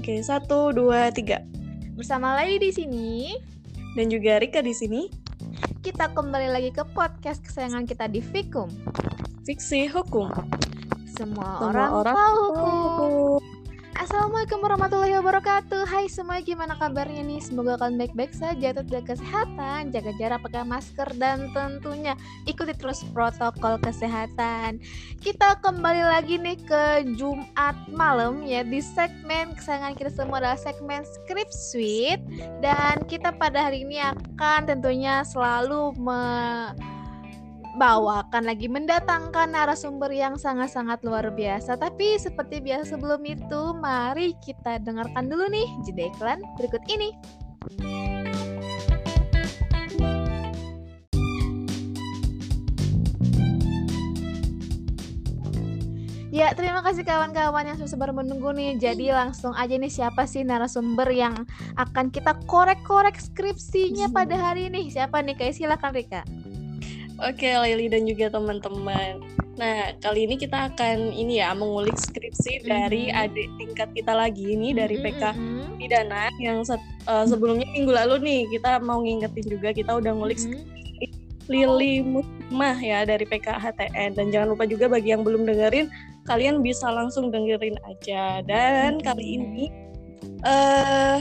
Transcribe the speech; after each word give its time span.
Oke, 0.00 0.16
satu, 0.24 0.72
dua, 0.72 1.12
tiga. 1.12 1.44
Bersama 1.92 2.32
Lady 2.40 2.56
di 2.56 2.70
sini 2.72 3.36
Dan 3.92 4.08
juga 4.08 4.40
Rika 4.40 4.64
di 4.64 4.72
sini. 4.72 5.12
kita 5.84 6.16
kembali 6.16 6.48
lagi 6.48 6.72
ke 6.72 6.88
podcast 6.96 7.44
kesayangan 7.44 7.84
kita 7.84 8.08
di 8.08 8.24
Fikum. 8.24 8.72
Fiksi 9.44 9.92
hukum. 9.92 10.32
Semua, 11.20 11.60
Semua 11.60 11.68
orang, 11.68 11.90
orang 12.00 12.16
tahu 12.16 12.40
hukum. 12.48 13.39
Assalamualaikum 14.00 14.64
warahmatullahi 14.64 15.12
wabarakatuh. 15.20 15.84
Hai 15.84 16.08
semua, 16.08 16.40
gimana 16.40 16.72
kabarnya 16.72 17.20
nih? 17.20 17.36
Semoga 17.44 17.76
kalian 17.76 18.00
baik-baik 18.00 18.32
saja, 18.32 18.72
tetap 18.72 19.04
kesehatan, 19.04 19.92
jaga 19.92 20.16
jarak, 20.16 20.40
pakai 20.40 20.64
masker, 20.64 21.04
dan 21.20 21.52
tentunya 21.52 22.16
ikuti 22.48 22.72
terus 22.72 23.04
protokol 23.12 23.76
kesehatan. 23.84 24.80
Kita 25.20 25.60
kembali 25.60 26.00
lagi 26.16 26.40
nih 26.40 26.56
ke 26.64 27.12
Jumat 27.12 27.76
malam 27.92 28.40
ya 28.40 28.64
di 28.64 28.80
segmen 28.80 29.52
kesayangan 29.52 29.92
kita 29.92 30.08
semua 30.16 30.40
adalah 30.40 30.56
segmen 30.56 31.04
Script 31.04 31.52
Suite 31.52 32.24
dan 32.64 33.04
kita 33.04 33.36
pada 33.36 33.68
hari 33.68 33.84
ini 33.84 34.00
akan 34.00 34.64
tentunya 34.64 35.28
selalu 35.28 35.92
membawakan 37.80 38.44
lagi 38.44 38.68
mendatangkan 38.68 39.56
narasumber 39.56 40.12
yang 40.12 40.36
sangat-sangat 40.36 41.00
luar 41.00 41.32
biasa. 41.32 41.80
Tapi 41.80 42.20
seperti 42.20 42.60
biasa 42.60 42.92
sebelum 42.92 43.24
itu, 43.24 43.72
mari 43.72 44.36
kita 44.44 44.84
dengarkan 44.84 45.32
dulu 45.32 45.48
nih 45.48 45.64
jeda 45.88 46.12
iklan 46.12 46.44
berikut 46.60 46.84
ini. 46.92 47.16
Ya, 56.28 56.52
terima 56.52 56.84
kasih 56.84 57.08
kawan-kawan 57.08 57.64
yang 57.64 57.80
sudah 57.80 57.96
sabar 57.96 58.12
menunggu 58.12 58.52
nih. 58.52 58.76
Jadi 58.76 59.08
langsung 59.08 59.56
aja 59.56 59.72
nih 59.72 59.88
siapa 59.88 60.28
sih 60.28 60.44
narasumber 60.44 61.08
yang 61.08 61.48
akan 61.80 62.12
kita 62.12 62.36
korek-korek 62.44 63.16
skripsinya 63.16 64.12
pada 64.12 64.36
hari 64.36 64.68
ini? 64.68 64.92
Siapa 64.92 65.24
nih? 65.24 65.32
Kayak 65.32 65.56
silakan 65.56 65.96
Rika. 65.96 66.39
Oke, 67.20 67.52
Laili 67.52 67.92
dan 67.92 68.08
juga 68.08 68.32
teman-teman. 68.32 69.20
Nah, 69.60 69.92
kali 70.00 70.24
ini 70.24 70.40
kita 70.40 70.72
akan 70.72 71.12
ini 71.12 71.44
ya 71.44 71.52
mengulik 71.52 71.92
skripsi 71.92 72.64
dari 72.64 73.12
Mhm. 73.12 73.20
adik 73.28 73.48
tingkat 73.60 73.88
kita 73.92 74.12
lagi 74.16 74.56
ini 74.56 74.72
dari 74.72 74.96
Mhm, 74.96 75.04
PK 75.04 75.22
mhm. 75.36 75.76
Pidana 75.76 76.32
yang 76.40 76.64
set- 76.64 76.80
eh, 77.04 77.26
sebelumnya 77.28 77.68
minggu 77.68 77.92
lalu 77.92 78.14
nih 78.24 78.40
kita 78.48 78.80
mau 78.80 79.04
ngingetin 79.04 79.44
juga 79.44 79.76
kita 79.76 80.00
udah 80.00 80.16
ngulik 80.16 80.40
Mhm. 80.40 80.64
Lili 81.50 81.98
Musmah 82.00 82.78
ya 82.78 83.02
dari 83.02 83.26
PK 83.26 83.52
HTN 83.52 84.14
dan 84.14 84.30
jangan 84.30 84.54
lupa 84.54 84.64
juga 84.64 84.86
bagi 84.86 85.10
yang 85.10 85.26
belum 85.26 85.44
dengerin 85.44 85.90
kalian 86.24 86.62
bisa 86.62 86.86
langsung 86.88 87.28
dengerin 87.28 87.74
aja 87.84 88.40
dan 88.46 88.96
Mhm. 88.96 89.02
kali 89.02 89.24
ini 89.34 89.64
eh 90.40 91.18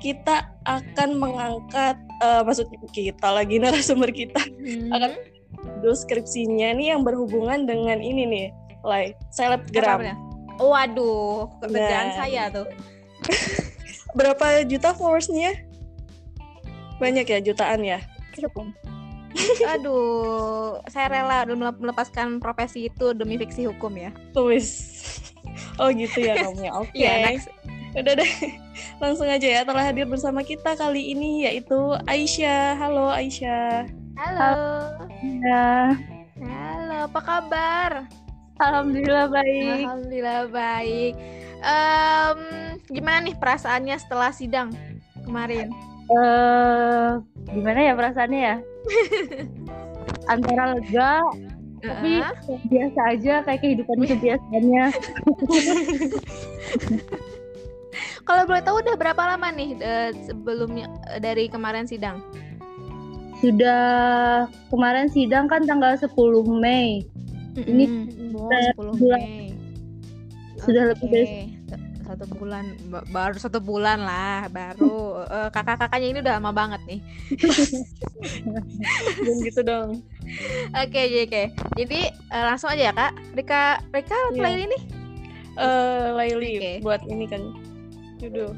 kita 0.00 0.48
akan 0.64 1.20
mengangkat 1.20 1.94
eh 2.18 2.40
maksudnya 2.42 2.80
kita 2.88 3.28
lagi 3.28 3.60
narasumber 3.60 4.10
kita 4.10 4.40
Mhm. 4.58 4.90
akan 4.90 5.10
judul 5.58 5.94
skripsinya 5.94 6.72
nih 6.72 6.92
yang 6.92 7.02
berhubungan 7.02 7.64
dengan 7.64 7.98
ini 7.98 8.22
nih 8.24 8.46
Lai 8.80 9.12
selebgram 9.28 10.00
Apa-apanya? 10.00 10.16
Waduh, 10.56 11.52
kerjaan 11.60 12.06
Nah. 12.06 12.16
saya 12.16 12.42
tuh. 12.48 12.66
berapa 14.16 14.64
juta 14.64 14.90
followersnya 14.90 15.52
banyak 16.96 17.26
ya 17.26 17.38
jutaan 17.42 17.82
ya 17.82 18.00
Cukup. 18.32 18.68
Aduh, 19.68 20.80
saya 20.88 21.08
rela 21.10 21.44
mele- 21.46 21.76
melepaskan 21.78 22.36
profesi 22.36 22.88
itu 22.88 23.12
demi 23.12 23.36
fiksi 23.36 23.64
hukum 23.64 23.92
ya. 23.92 24.12
tulis 24.32 24.92
oh 25.76 25.88
gitu 25.88 26.20
ya 26.20 26.36
kamu 26.38 26.60
ya 26.62 26.72
oke 26.80 26.92
Iya, 26.92 27.12
next. 27.26 27.48
Udah 27.92 28.12
deh, 28.12 28.32
langsung 29.02 29.24
aja 29.24 29.44
ya 29.46 29.60
telah 29.60 29.80
hadir 29.82 30.04
bersama 30.04 30.40
kita 30.40 30.72
kali 30.72 31.12
ini 31.12 31.44
yaitu 31.44 31.76
Aisyah. 32.04 32.76
Halo 32.76 33.08
Aisyah. 33.08 33.88
Halo. 34.16 34.56
Ya, 35.44 35.92
Halo, 36.40 36.96
apa 37.04 37.20
kabar? 37.20 38.08
alhamdulillah 38.56 39.28
baik. 39.28 39.84
Alhamdulillah 39.84 40.42
baik. 40.48 41.12
Em, 41.60 42.40
gimana 42.88 43.28
nih 43.28 43.36
perasaannya 43.36 43.96
setelah 44.00 44.32
sidang 44.32 44.72
kemarin? 45.20 45.68
Eh, 46.08 47.10
gimana 47.52 47.78
ya 47.84 47.92
perasaannya 47.92 48.40
ya? 48.40 48.56
Antara 50.32 50.72
lega, 50.72 51.20
tapi 51.84 52.24
Heeh. 52.24 52.56
biasa 52.72 53.00
aja 53.12 53.34
kayak 53.44 53.60
kehidupan 53.60 54.00
itu 54.00 54.16
biasanya. 54.16 54.84
Kalau 58.26 58.42
boleh 58.48 58.64
tahu 58.64 58.80
udah 58.80 58.96
berapa 58.96 59.22
lama 59.36 59.52
nih 59.52 59.76
eh, 59.78 60.10
sebelumnya 60.24 60.88
eh, 61.12 61.20
dari 61.20 61.52
kemarin 61.52 61.84
sidang? 61.84 62.18
Sudah 63.36 63.82
kemarin 64.66 65.06
sidang 65.06 65.46
kan 65.46 65.62
tanggal 65.62 65.92
10 65.92 66.08
Mei. 66.54 67.04
Ini 67.54 67.84
Mm-mm. 67.84 68.32
oh, 68.32 68.48
kita 68.48 68.56
10 68.74 68.96
bulan- 68.96 69.22
Mei. 69.22 69.48
Sudah 70.56 70.82
lebih 70.88 71.06
dari 71.06 71.28
satu 72.00 72.24
bulan 72.30 72.64
ba- 72.86 73.02
baru 73.08 73.36
satu 73.36 73.58
bulan 73.58 73.98
lah 73.98 74.46
baru 74.48 74.94
Eh, 75.36 75.50
kakak-kakaknya 75.50 76.06
ini 76.06 76.18
udah 76.20 76.34
lama 76.38 76.50
banget 76.50 76.80
nih. 76.86 77.00
Jangan 79.18 79.38
gitu 79.42 79.60
dong. 79.62 79.88
Oke 80.72 81.00
oke 81.02 81.20
oke. 81.26 81.42
Jadi 81.76 82.00
eh, 82.08 82.44
langsung 82.44 82.70
aja 82.70 82.88
ya 82.88 82.92
kak. 82.92 83.12
Rika 83.34 83.62
Rika 83.90 84.14
Iya. 84.14 84.32
play 84.34 84.56
ini. 84.64 84.78
Eh 85.56 86.06
Laili 86.12 86.52
Oke. 86.54 86.72
buat 86.80 87.02
ini 87.04 87.24
kan 87.26 87.42
judul. 88.16 88.52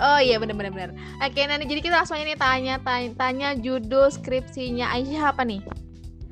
Oh 0.00 0.18
iya 0.20 0.40
bener 0.40 0.56
bener 0.56 0.72
bener. 0.72 0.90
Oke 1.20 1.40
nanti 1.44 1.68
jadi 1.68 1.80
kita 1.84 1.94
langsung 2.00 2.16
aja 2.16 2.24
nih 2.24 2.38
tanya 2.40 2.74
tanya, 2.80 3.10
tanya 3.16 3.48
judul 3.56 4.08
skripsinya 4.08 4.88
Aisyah 4.92 5.36
apa 5.36 5.42
nih? 5.44 5.60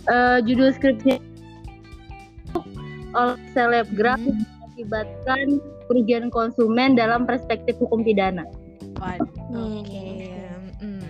Eh, 0.09 0.39
judul 0.49 0.73
skripsinya 0.73 1.21
oleh 3.11 3.37
selebgram 3.53 4.23
Hmm. 4.23 4.39
mengakibatkan 4.63 5.47
kerugian 5.91 6.31
konsumen 6.31 6.95
dalam 6.95 7.27
perspektif 7.27 7.75
hukum 7.83 8.07
pidana. 8.07 8.47
Waduh. 9.03 9.27
Hmm. 9.51 9.83
Oke. 9.83 10.05
mm. 10.79 11.03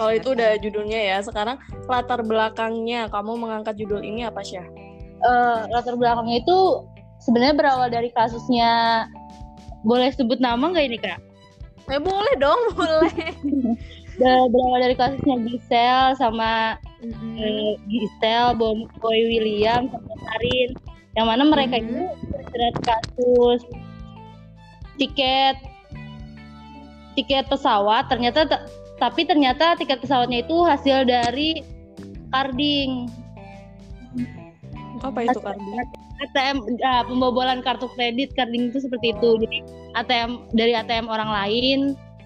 Kalau 0.00 0.12
itu 0.16 0.28
udah 0.32 0.56
judulnya 0.58 1.00
ya. 1.14 1.18
Sekarang 1.20 1.60
latar 1.86 2.24
belakangnya 2.24 3.12
kamu 3.12 3.36
mengangkat 3.36 3.76
judul 3.76 4.00
ini 4.00 4.24
apa 4.24 4.40
Syah? 4.40 4.64
eh, 5.24 5.60
latar 5.72 5.96
belakangnya 5.96 6.44
itu 6.44 6.58
sebenarnya 7.24 7.56
berawal 7.56 7.88
dari 7.88 8.12
kasusnya 8.12 9.04
boleh 9.84 10.12
sebut 10.12 10.40
nama 10.40 10.60
nggak 10.68 10.86
ini 10.88 10.98
kak? 11.00 11.20
Eh 11.86 12.00
boleh 12.00 12.34
dong 12.36 12.60
boleh. 12.78 13.12
Ber- 14.14 14.48
berawal 14.48 14.78
dari 14.80 14.94
kasusnya 14.94 15.36
Gisel 15.42 16.16
sama 16.16 16.78
Mm-mm. 17.02 17.34
eh, 17.36 17.74
Gisel, 17.84 18.54
Boy, 18.54 18.86
Boy 18.98 19.20
William, 19.26 19.90
sama 19.90 20.14
Karin, 20.14 20.70
yang 21.14 21.26
mana 21.26 21.42
mereka 21.42 21.76
Mhm. 21.76 21.84
itu 21.84 22.00
terjerat 22.30 22.76
kasus 22.80 23.60
tiket 24.94 25.58
tiket 27.14 27.46
pesawat 27.46 28.06
ternyata 28.06 28.46
te- 28.46 28.64
tapi 28.96 29.26
ternyata 29.26 29.74
tiket 29.74 29.98
pesawatnya 29.98 30.46
itu 30.46 30.56
hasil 30.62 31.02
dari 31.02 31.62
carding 32.30 33.10
Apa 35.02 35.20
itu 35.20 35.38
kan? 35.38 35.58
ATM 36.20 36.56
ah, 36.80 37.02
pembobolan 37.02 37.58
kartu 37.60 37.90
kredit 37.92 38.30
carding 38.32 38.70
itu 38.70 38.78
seperti 38.78 39.12
itu 39.12 39.30
jadi 39.42 39.58
ATM 39.94 40.30
dari 40.52 40.72
ATM 40.72 41.06
orang 41.06 41.28
lain 41.28 41.78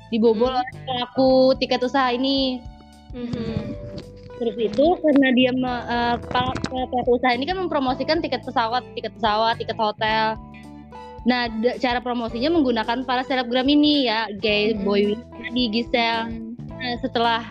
dibobol 0.09 0.49
Hmm. 0.49 0.61
oleh 0.61 0.73
pelaku 0.85 1.33
tiket 1.57 1.81
usaha 1.81 2.09
ini 2.11 2.61
Mhm. 3.13 3.75
terus 4.39 4.57
itu 4.57 4.87
karena 5.01 5.29
dia 5.33 5.51
pela- 5.53 6.57
pelaku 6.63 7.11
usaha 7.15 7.33
ini 7.33 7.45
kan 7.45 7.59
mempromosikan 7.59 8.21
tiket 8.21 8.45
pesawat 8.45 8.85
tiket 8.93 9.13
pesawat 9.17 9.57
tiket 9.57 9.77
hotel 9.77 10.37
nah 11.27 11.51
d- 11.51 11.77
cara 11.77 11.99
promosinya 11.99 12.49
menggunakan 12.49 13.03
para 13.03 13.21
selebgram 13.23 13.67
ini 13.67 14.07
ya 14.07 14.29
Gay 14.39 14.73
Hmm. 14.73 14.85
Boy 14.85 15.17
di 15.51 15.65
Gisel 15.69 16.29
Hmm. 16.29 16.47
Nah, 16.79 16.95
setelah 17.03 17.43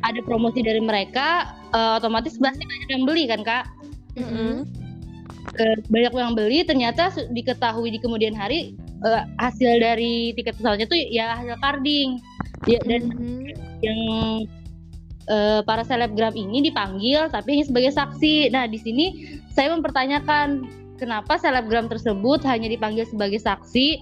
ada 0.00 0.20
promosi 0.24 0.64
dari 0.64 0.80
mereka 0.80 1.52
eh, 1.70 1.92
otomatis 1.98 2.38
pasti 2.38 2.62
banyak 2.62 2.88
yang 2.88 3.02
beli 3.04 3.26
kan 3.26 3.42
kak 3.42 3.64
Mhm. 4.14 4.62
Banyak 5.86 6.12
yang 6.12 6.34
beli 6.34 6.66
ternyata 6.66 7.14
diketahui 7.30 7.94
di 7.94 7.98
kemudian 8.02 8.34
hari 8.34 8.74
eh, 9.06 9.22
hasil 9.38 9.78
dari 9.78 10.34
tiket 10.34 10.58
pesawatnya 10.58 10.88
tuh 10.88 10.98
ya 10.98 11.38
hasil 11.38 11.54
carding 11.62 12.18
ya, 12.66 12.80
dan 12.88 13.02
Mhm. 13.12 13.52
yang 13.84 14.00
eh, 15.30 15.60
para 15.64 15.84
selebgram 15.86 16.34
ini 16.36 16.68
dipanggil 16.68 17.28
tapi 17.30 17.56
hanya 17.56 17.64
sebagai 17.68 17.92
saksi. 17.94 18.50
Nah 18.50 18.66
di 18.66 18.76
sini 18.80 19.38
saya 19.52 19.70
mempertanyakan 19.72 20.66
kenapa 20.98 21.36
selebgram 21.38 21.86
tersebut 21.86 22.42
hanya 22.48 22.68
dipanggil 22.68 23.04
sebagai 23.06 23.38
saksi 23.38 24.00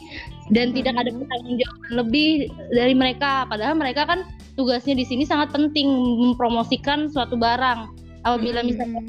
dan 0.54 0.72
tidak 0.72 0.94
ada 0.98 1.10
pertanggungjawaban 1.10 1.92
lebih 1.94 2.30
dari 2.72 2.94
mereka. 2.96 3.44
Padahal 3.48 3.76
mereka 3.76 4.06
kan 4.06 4.24
tugasnya 4.54 4.94
di 4.96 5.04
sini 5.08 5.24
sangat 5.24 5.50
penting 5.52 5.88
mempromosikan 6.20 7.08
suatu 7.08 7.36
barang. 7.36 7.88
Apabila 8.22 8.62
misalnya 8.62 9.02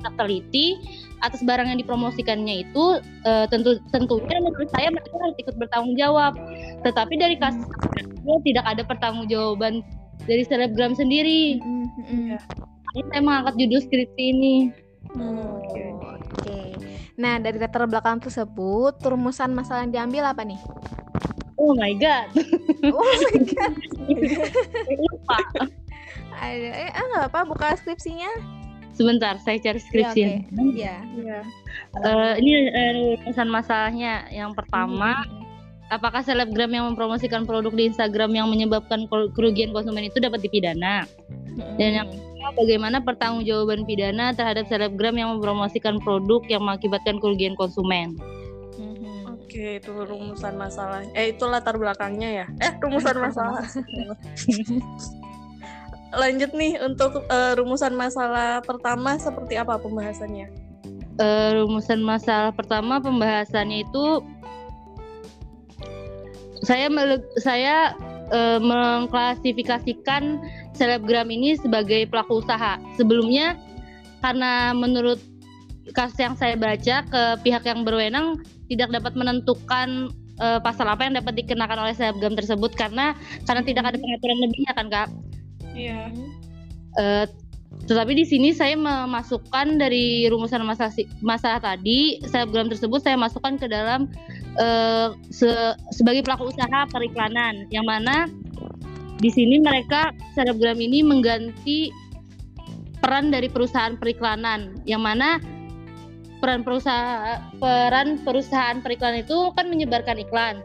Tidak 0.00 0.16
teliti 0.16 0.80
atas 1.20 1.44
barang 1.44 1.68
yang 1.68 1.78
dipromosikannya 1.78 2.64
itu 2.64 3.04
uh, 3.28 3.44
tentu 3.52 3.76
tentunya 3.92 4.40
menurut 4.40 4.72
saya 4.72 4.88
mereka 4.88 5.12
harus 5.20 5.36
ikut 5.36 5.54
bertanggung 5.60 5.96
jawab. 6.00 6.32
Tetapi 6.80 7.14
dari 7.20 7.36
kasus 7.36 7.68
tidak 8.48 8.64
ada 8.64 8.82
pertanggungjawaban 8.84 9.84
dari 10.24 10.42
selebgram 10.48 10.96
sendiri. 10.96 11.60
Mm 11.60 11.86
-hmm. 12.08 12.26
Ini 12.90 13.02
saya 13.12 13.20
mengangkat 13.22 13.54
judul 13.60 13.80
skripsi 13.84 14.24
ini. 14.34 14.56
Hmm, 15.14 15.58
Oke. 15.62 15.84
Okay. 16.42 16.66
Nah 17.20 17.38
dari 17.38 17.60
latar 17.60 17.86
belakang 17.86 18.18
tersebut, 18.18 18.98
rumusan 19.04 19.54
masalah 19.54 19.86
yang 19.86 19.92
diambil 19.92 20.30
apa 20.32 20.42
nih? 20.42 20.58
Oh 21.60 21.76
my 21.76 21.92
god. 22.00 22.32
oh 22.96 23.14
my 23.28 23.36
god. 23.52 23.74
Lupa. 25.04 25.38
Ada 26.40 26.68
eh 26.72 26.90
ah, 26.96 27.04
nggak 27.04 27.26
apa 27.30 27.40
buka 27.44 27.76
skripsinya. 27.76 28.59
Sebentar, 28.94 29.38
saya 29.40 29.56
cari 29.62 29.80
skripsi. 29.80 30.20
Iya. 30.20 30.28
Okay. 30.28 30.40
Iya. 30.74 30.96
Yeah. 31.16 31.42
Uh, 32.02 32.32
ini 32.36 32.50
uh, 32.68 32.92
rumusan 33.22 33.48
masalahnya. 33.48 34.26
Yang 34.28 34.60
pertama, 34.60 35.24
hmm. 35.24 35.94
apakah 35.94 36.20
selebgram 36.20 36.70
yang 36.74 36.84
mempromosikan 36.92 37.46
produk 37.46 37.72
di 37.72 37.88
Instagram 37.88 38.34
yang 38.34 38.46
menyebabkan 38.50 39.06
kerugian 39.32 39.70
konsumen 39.70 40.10
itu 40.10 40.18
dapat 40.18 40.42
dipidana? 40.42 41.06
Hmm. 41.56 41.76
Dan 41.78 41.90
yang 42.02 42.06
kedua, 42.10 42.48
bagaimana 42.58 42.98
pertanggungjawaban 43.02 43.86
pidana 43.86 44.34
terhadap 44.34 44.66
selebgram 44.66 45.16
yang 45.16 45.38
mempromosikan 45.38 46.02
produk 46.02 46.42
yang 46.50 46.62
mengakibatkan 46.66 47.22
kerugian 47.22 47.54
konsumen? 47.54 48.18
Oke, 49.50 49.82
itu 49.82 49.90
rumusan 49.90 50.54
masalah. 50.54 51.02
Eh, 51.10 51.34
itu 51.34 51.42
latar 51.42 51.74
belakangnya 51.74 52.30
ya. 52.30 52.46
Eh, 52.62 52.70
rumusan 52.78 53.18
masalah. 53.18 53.66
Lanjut 56.10 56.50
nih 56.58 56.74
untuk 56.82 57.22
uh, 57.30 57.54
rumusan 57.54 57.94
masalah 57.94 58.58
pertama 58.66 59.14
seperti 59.14 59.54
apa 59.54 59.78
pembahasannya? 59.78 60.50
Uh, 61.20 61.62
rumusan 61.62 62.02
masalah 62.02 62.50
pertama 62.50 62.98
pembahasannya 62.98 63.86
itu 63.86 64.24
saya 66.66 66.90
saya 67.38 67.94
uh, 68.34 68.58
mengklasifikasikan 68.58 70.42
selebgram 70.74 71.30
ini 71.30 71.54
sebagai 71.54 72.10
pelaku 72.10 72.42
usaha. 72.42 72.80
Sebelumnya 72.98 73.54
karena 74.18 74.74
menurut 74.74 75.20
kasus 75.94 76.18
yang 76.18 76.34
saya 76.34 76.54
baca 76.58 77.06
ke 77.06 77.22
pihak 77.42 77.66
yang 77.66 77.82
berwenang 77.82 78.42
tidak 78.70 78.90
dapat 78.94 79.14
menentukan 79.14 80.10
uh, 80.38 80.58
pasal 80.62 80.86
apa 80.86 81.06
yang 81.06 81.18
dapat 81.18 81.38
dikenakan 81.42 81.78
oleh 81.86 81.94
selebgram 81.94 82.34
tersebut 82.34 82.74
karena 82.74 83.14
karena 83.46 83.62
tidak 83.62 83.94
ada 83.94 83.98
pengaturan 83.98 84.38
lebihnya 84.42 84.72
kan 84.74 84.86
kak. 84.90 85.08
Iya. 85.74 86.10
Uh, 86.98 87.26
tetapi 87.86 88.18
di 88.18 88.26
sini 88.26 88.50
saya 88.50 88.74
memasukkan 88.74 89.78
dari 89.78 90.26
rumusan 90.26 90.66
masalah 90.66 90.90
masalah 91.22 91.62
tadi 91.62 92.18
selebgram 92.26 92.66
tersebut 92.66 92.98
saya 92.98 93.14
masukkan 93.14 93.54
ke 93.56 93.70
dalam 93.70 94.10
uh, 94.58 95.14
se 95.30 95.48
sebagai 95.94 96.26
pelaku 96.26 96.50
usaha 96.50 96.86
periklanan 96.90 97.70
yang 97.70 97.86
mana 97.86 98.26
di 99.22 99.30
sini 99.30 99.62
mereka 99.62 100.10
selebgram 100.34 100.82
ini 100.82 101.06
mengganti 101.06 101.94
peran 102.98 103.30
dari 103.30 103.46
perusahaan 103.46 103.94
periklanan 103.94 104.82
yang 104.84 105.00
mana 105.00 105.38
peran 106.42 106.66
perusahaan 106.66 107.38
peran 107.62 108.18
perusahaan 108.20 108.82
periklanan 108.82 109.22
itu 109.22 109.54
kan 109.54 109.70
menyebarkan 109.70 110.18
iklan 110.18 110.58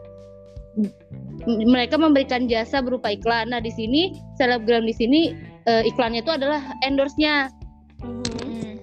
mereka 1.46 1.96
memberikan 1.96 2.50
jasa 2.50 2.82
berupa 2.82 3.14
iklan 3.14 3.50
nah 3.50 3.62
di 3.62 3.70
sini 3.70 4.12
selebgram 4.36 4.84
di 4.84 4.94
sini 4.94 5.20
uh, 5.70 5.82
iklannya 5.86 6.20
itu 6.22 6.32
adalah 6.34 6.60
endorse-nya 6.82 7.48
hmm. 8.02 8.82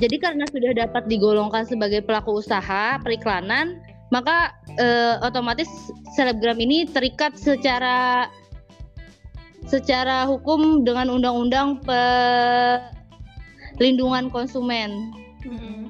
jadi 0.00 0.16
karena 0.18 0.44
sudah 0.48 0.72
dapat 0.74 1.04
digolongkan 1.06 1.68
sebagai 1.68 2.02
pelaku 2.02 2.40
usaha 2.40 2.96
periklanan 3.04 3.78
maka 4.08 4.56
uh, 4.80 5.20
otomatis 5.20 5.68
selebgram 6.16 6.56
ini 6.56 6.88
terikat 6.88 7.36
secara 7.36 8.28
secara 9.68 10.24
hukum 10.24 10.80
dengan 10.80 11.12
undang-undang 11.12 11.76
pelindungan 13.76 14.32
konsumen. 14.32 15.12
Hmm 15.44 15.88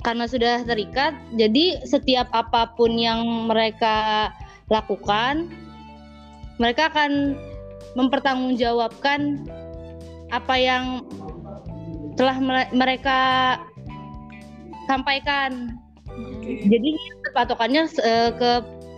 karena 0.00 0.24
sudah 0.24 0.64
terikat 0.64 1.12
jadi 1.36 1.84
setiap 1.84 2.28
apa 2.32 2.72
pun 2.74 2.96
yang 2.96 3.48
mereka 3.48 4.28
lakukan 4.72 5.50
mereka 6.60 6.92
akan 6.92 7.36
mempertanggungjawabkan 7.96 9.48
apa 10.30 10.54
yang 10.54 11.02
telah 12.14 12.36
mereka 12.70 13.18
sampaikan. 14.86 15.78
Okay. 16.10 16.66
jadi 16.66 16.90
patokannya 17.32 17.86
uh, 18.02 18.30
ke 18.34 18.50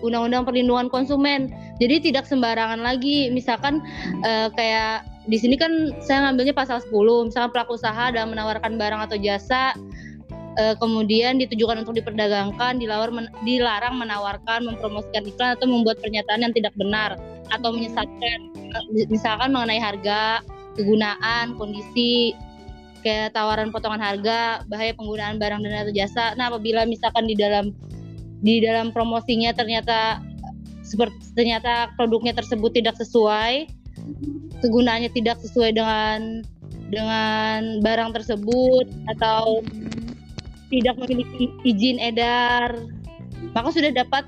undang-undang 0.03 0.43
perlindungan 0.43 0.91
konsumen. 0.91 1.53
Jadi 1.79 2.11
tidak 2.11 2.27
sembarangan 2.27 2.83
lagi. 2.83 3.31
Misalkan 3.31 3.79
uh, 4.27 4.51
kayak 4.57 5.07
di 5.31 5.39
sini 5.39 5.55
kan 5.55 5.95
saya 6.03 6.27
ngambilnya 6.27 6.51
pasal 6.51 6.83
10 6.83 7.31
misalkan 7.31 7.55
pelaku 7.55 7.79
usaha 7.79 8.11
dalam 8.11 8.35
menawarkan 8.35 8.75
barang 8.75 9.07
atau 9.07 9.15
jasa 9.23 9.71
uh, 10.59 10.75
kemudian 10.77 11.41
ditujukan 11.41 11.85
untuk 11.85 11.97
diperdagangkan, 11.97 12.81
dilarang, 12.81 13.15
men 13.15 13.27
dilarang 13.45 13.97
menawarkan, 13.97 14.69
mempromosikan 14.69 15.25
iklan 15.25 15.57
atau 15.57 15.67
membuat 15.69 16.01
pernyataan 16.01 16.45
yang 16.45 16.55
tidak 16.55 16.75
benar 16.77 17.17
atau 17.53 17.73
menyesatkan, 17.73 18.39
misalkan 19.13 19.53
mengenai 19.53 19.81
harga, 19.81 20.41
kegunaan, 20.77 21.57
kondisi, 21.61 22.33
kayak 23.05 23.35
tawaran 23.37 23.75
potongan 23.75 24.01
harga, 24.01 24.65
bahaya 24.71 24.97
penggunaan 24.97 25.37
barang 25.37 25.61
dan 25.61 25.85
atau 25.85 25.95
jasa. 25.95 26.33
Nah, 26.39 26.49
apabila 26.49 26.89
misalkan 26.89 27.29
di 27.29 27.37
dalam 27.37 27.75
di 28.43 28.59
dalam 28.59 28.91
promosinya 28.91 29.55
ternyata 29.55 30.19
seperti 30.83 31.15
ternyata 31.39 31.95
produknya 31.95 32.35
tersebut 32.35 32.75
tidak 32.75 32.99
sesuai, 32.99 33.69
kegunaannya 34.63 35.11
tidak 35.13 35.39
sesuai 35.43 35.77
dengan 35.77 36.43
dengan 36.93 37.81
barang 37.81 38.11
tersebut 38.13 38.87
atau 39.17 39.65
tidak 40.73 40.97
memiliki 40.97 41.53
izin 41.69 42.01
edar 42.01 42.73
maka 43.51 43.69
sudah 43.75 43.91
dapat 43.91 44.25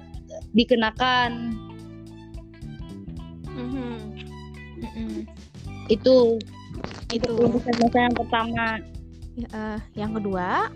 dikenakan. 0.52 1.54
Mm-hmm. 3.54 3.94
Mm-hmm. 4.82 5.10
itu. 5.86 6.42
Itu 7.14 7.32
masa 7.54 7.98
yang 8.10 8.16
pertama. 8.18 8.82
Uh, 9.54 9.78
yang 9.94 10.14
kedua? 10.14 10.70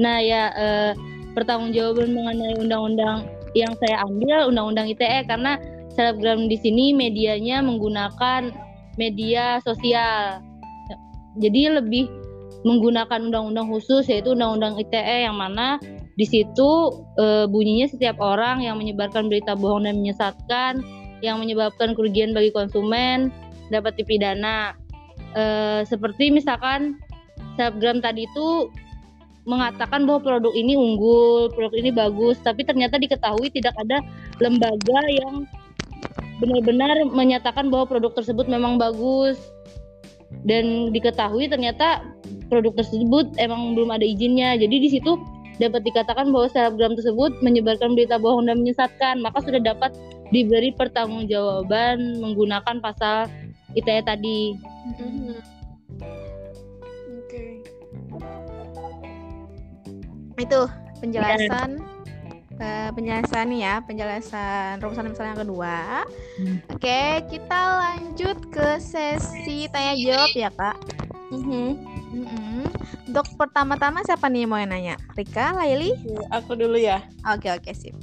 Nah 0.00 0.16
ya 0.20 0.52
uh, 0.56 0.92
pertanggungjawaban 1.36 2.12
mengenai 2.12 2.56
undang-undang 2.60 3.28
yang 3.56 3.72
saya 3.80 4.02
ambil 4.04 4.50
undang-undang 4.50 4.92
ITE 4.92 5.24
karena 5.28 5.60
selebgram 5.94 6.50
di 6.50 6.58
sini 6.58 6.92
medianya 6.92 7.60
menggunakan 7.64 8.50
media 8.96 9.60
sosial. 9.62 10.42
Jadi 11.38 11.60
lebih 11.70 12.04
menggunakan 12.64 13.20
undang-undang 13.28 13.68
khusus 13.68 14.08
yaitu 14.08 14.32
undang-undang 14.32 14.80
ITE 14.80 15.28
yang 15.28 15.36
mana 15.36 15.76
di 16.16 16.24
situ 16.24 16.90
e, 17.20 17.44
bunyinya 17.46 17.86
setiap 17.92 18.16
orang 18.18 18.64
yang 18.64 18.80
menyebarkan 18.80 19.28
berita 19.28 19.52
bohong 19.52 19.84
dan 19.84 20.00
menyesatkan 20.00 20.80
yang 21.20 21.38
menyebabkan 21.40 21.92
kerugian 21.92 22.32
bagi 22.32 22.50
konsumen 22.50 23.28
dapat 23.68 23.96
dipidana. 24.00 24.72
E, 25.36 25.44
seperti 25.84 26.32
misalkan 26.32 26.96
selebgram 27.60 28.00
tadi 28.00 28.24
itu 28.24 28.72
mengatakan 29.44 30.08
bahwa 30.08 30.24
produk 30.24 30.52
ini 30.56 30.72
unggul, 30.72 31.52
produk 31.52 31.76
ini 31.76 31.92
bagus, 31.92 32.40
tapi 32.40 32.64
ternyata 32.64 32.96
diketahui 32.96 33.52
tidak 33.52 33.76
ada 33.76 34.00
lembaga 34.40 35.00
yang 35.12 35.44
benar-benar 36.40 36.96
menyatakan 37.12 37.68
bahwa 37.68 37.84
produk 37.86 38.12
tersebut 38.16 38.48
memang 38.48 38.80
bagus 38.80 39.36
dan 40.42 40.90
diketahui 40.90 41.46
ternyata 41.46 42.02
produk 42.50 42.74
tersebut 42.82 43.30
emang 43.38 43.78
belum 43.78 43.94
ada 43.94 44.04
izinnya. 44.04 44.58
Jadi 44.58 44.76
di 44.82 44.88
situ 44.90 45.16
dapat 45.62 45.86
dikatakan 45.86 46.34
bahwa 46.34 46.50
selebgram 46.50 46.98
tersebut 46.98 47.38
menyebarkan 47.40 47.94
berita 47.94 48.18
bohong 48.18 48.50
dan 48.50 48.60
menyesatkan, 48.60 49.22
maka 49.22 49.38
sudah 49.40 49.62
dapat 49.62 49.94
diberi 50.34 50.74
pertanggungjawaban 50.74 52.18
menggunakan 52.18 52.82
pasal 52.82 53.30
ITE 53.78 54.02
tadi. 54.02 54.58
Mm-hmm. 54.58 55.38
Oke. 57.22 57.30
Okay. 57.30 57.52
Itu 60.42 60.66
penjelasan 60.98 61.78
yeah 61.78 61.93
uh, 62.60 62.90
penjelasan 62.94 63.50
nih 63.50 63.60
ya, 63.66 63.74
penjelasan 63.82 64.78
rumusan 64.78 65.10
masalah 65.10 65.30
yang 65.34 65.42
kedua. 65.42 65.78
Hmm. 66.38 66.56
Oke, 66.70 67.02
kita 67.30 67.60
lanjut 67.80 68.38
ke 68.50 68.68
sesi 68.82 69.70
tanya 69.70 69.94
jawab 69.98 70.32
ya 70.34 70.50
kak. 70.52 70.76
Mm-hmm. 71.34 71.68
Mm-hmm. 72.14 72.62
Untuk 73.10 73.26
pertama-tama 73.34 74.06
siapa 74.06 74.30
nih 74.30 74.46
mau 74.46 74.58
yang 74.58 74.70
nanya? 74.70 74.94
Rika, 75.18 75.54
Laili? 75.54 75.94
Aku 76.30 76.54
dulu 76.54 76.78
ya. 76.78 77.02
Oke 77.26 77.50
oke 77.50 77.74
sip. 77.74 77.94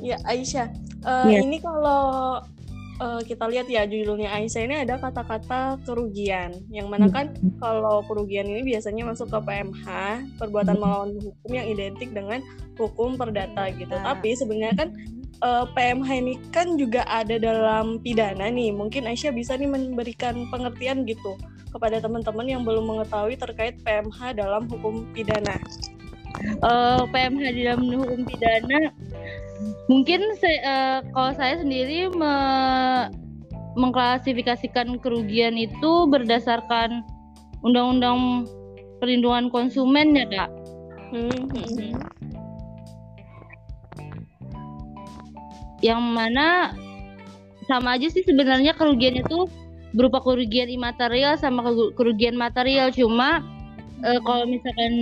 ya 0.00 0.16
Aisyah, 0.24 0.72
uh, 1.04 1.28
yeah. 1.28 1.44
ini 1.44 1.60
kalau 1.60 2.40
uh, 3.00 3.20
kita 3.24 3.48
lihat 3.48 3.66
ya 3.66 3.88
judulnya 3.88 4.30
Aisyah 4.30 4.62
ini 4.68 4.76
ada 4.84 5.00
kata-kata 5.00 5.80
kerugian 5.88 6.52
yang 6.68 6.92
mana 6.92 7.08
kan 7.08 7.32
kalau 7.58 8.04
kerugian 8.04 8.46
ini 8.46 8.62
biasanya 8.62 9.08
masuk 9.08 9.32
ke 9.32 9.38
PMH 9.40 9.86
perbuatan 10.36 10.76
melawan 10.76 11.16
hukum 11.18 11.50
yang 11.50 11.66
identik 11.66 12.12
dengan 12.12 12.44
hukum 12.76 13.16
perdata 13.16 13.72
gitu. 13.74 13.90
Nah. 13.90 14.14
tapi 14.14 14.36
sebenarnya 14.36 14.76
kan 14.76 14.88
uh, 15.40 15.64
PMH 15.72 16.08
ini 16.20 16.34
kan 16.52 16.76
juga 16.76 17.02
ada 17.08 17.40
dalam 17.40 17.98
pidana 18.04 18.46
nih. 18.52 18.70
Mungkin 18.70 19.08
Aisyah 19.08 19.32
bisa 19.32 19.56
nih 19.56 19.68
memberikan 19.68 20.36
pengertian 20.52 21.08
gitu 21.08 21.34
kepada 21.70 22.02
teman-teman 22.02 22.46
yang 22.46 22.62
belum 22.66 22.84
mengetahui 22.86 23.38
terkait 23.40 23.80
PMH 23.82 24.36
dalam 24.36 24.68
hukum 24.68 25.08
pidana. 25.16 25.56
Uh, 26.64 27.04
PMH 27.12 27.42
di 27.52 27.62
dalam 27.68 27.84
hukum 27.84 28.24
pidana 28.24 28.88
mungkin 29.86 30.20
saya, 30.38 30.58
uh, 30.64 30.98
kalau 31.12 31.32
saya 31.36 31.54
sendiri 31.60 32.08
me 32.12 32.34
mengklasifikasikan 33.78 34.98
kerugian 34.98 35.54
itu 35.54 36.10
berdasarkan 36.10 37.06
undang-undang 37.62 38.44
perlindungan 38.98 39.46
konsumen 39.48 40.18
ya 40.18 40.26
kak. 40.26 40.50
Hmm. 41.14 41.46
Yang 45.80 46.02
mana 46.02 46.74
sama 47.70 47.94
aja 47.96 48.10
sih 48.10 48.26
sebenarnya 48.26 48.74
kerugian 48.74 49.22
itu 49.22 49.46
berupa 49.94 50.18
kerugian 50.22 50.70
imaterial 50.70 51.38
sama 51.38 51.66
kerugian 51.94 52.34
material 52.38 52.90
cuma 52.94 53.42
uh, 54.02 54.20
kalau 54.22 54.46
misalkan 54.46 54.92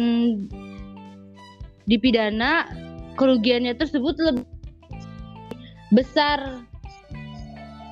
dipidana 1.88 2.68
kerugiannya 3.18 3.74
tersebut 3.74 4.14
lebih 4.22 4.46
besar 5.90 6.62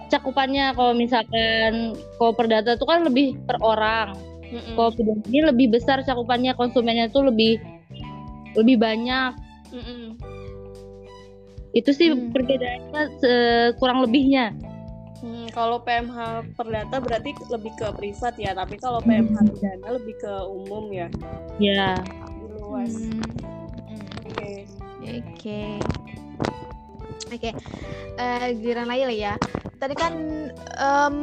cakupannya 0.07 0.73
kalau 0.79 0.95
misalkan 0.95 1.99
kalau 2.17 2.33
perdata 2.33 2.79
itu 2.79 2.87
kan 2.87 3.03
lebih 3.03 3.35
per 3.45 3.59
orang 3.61 4.15
mm 4.47 4.79
kalau 4.79 4.95
pidana 4.95 5.23
ini 5.27 5.41
lebih 5.43 5.67
besar 5.75 6.07
cakupannya 6.07 6.55
konsumennya 6.55 7.11
itu 7.11 7.19
lebih 7.19 7.59
lebih 8.55 8.79
banyak 8.79 9.35
Mm-mm. 9.75 10.15
itu 11.75 11.91
sih 11.91 12.15
mm. 12.15 12.31
perbedaannya 12.31 13.03
kurang 13.83 14.07
lebihnya 14.07 14.55
Hmm, 15.17 15.49
kalau 15.49 15.81
PMH 15.81 16.53
perdata 16.61 17.01
berarti 17.01 17.33
lebih 17.49 17.73
ke 17.81 17.89
privat 17.97 18.37
ya, 18.37 18.53
tapi 18.53 18.77
kalau 18.77 19.01
PMH 19.01 19.49
pidana 19.49 19.97
lebih 19.97 20.13
ke 20.21 20.33
umum 20.45 20.93
ya. 20.93 21.09
Ya. 21.57 21.97
Luas. 22.61 22.93
Hmm. 22.93 23.56
Oke. 25.07 25.23
Oke. 25.23 25.63
Oke. 27.31 27.51
Uh, 28.19 28.51
giliran 28.59 28.91
lagi 28.91 29.05
lah 29.07 29.17
ya. 29.17 29.35
Tadi 29.79 29.95
kan 29.95 30.15
um, 30.81 31.17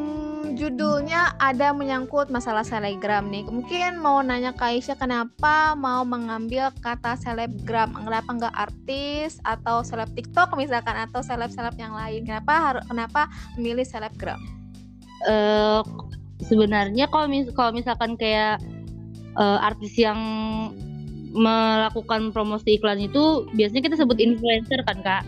judulnya 0.53 1.33
ada 1.41 1.73
menyangkut 1.73 2.29
masalah 2.29 2.61
selebgram 2.63 3.27
nih. 3.27 3.43
Mungkin 3.49 3.99
mau 3.99 4.21
nanya 4.21 4.53
ke 4.53 4.63
Aisyah 4.63 4.95
kenapa 4.95 5.73
mau 5.75 6.05
mengambil 6.05 6.71
kata 6.79 7.17
selebgram? 7.19 7.91
Kenapa 7.97 8.29
nggak 8.29 8.55
artis 8.55 9.41
atau 9.43 9.81
seleb 9.81 10.13
TikTok 10.13 10.53
misalkan 10.55 10.95
atau 10.95 11.19
seleb-seleb 11.25 11.75
yang 11.75 11.91
lain? 11.97 12.23
Kenapa 12.23 12.53
harus 12.71 12.83
kenapa 12.87 13.27
memilih 13.57 13.83
selebgram? 13.83 14.39
Uh, 15.27 15.81
sebenarnya 16.43 17.09
kalau 17.09 17.27
mis 17.31 17.47
kalau 17.55 17.71
misalkan 17.73 18.19
kayak 18.19 18.59
uh, 19.39 19.59
artis 19.63 19.95
yang 19.97 20.19
melakukan 21.33 22.29
promosi 22.29 22.77
iklan 22.77 23.01
itu 23.01 23.49
biasanya 23.57 23.81
kita 23.89 23.95
sebut 23.97 24.21
influencer 24.21 24.79
kan 24.85 25.01
kak? 25.01 25.23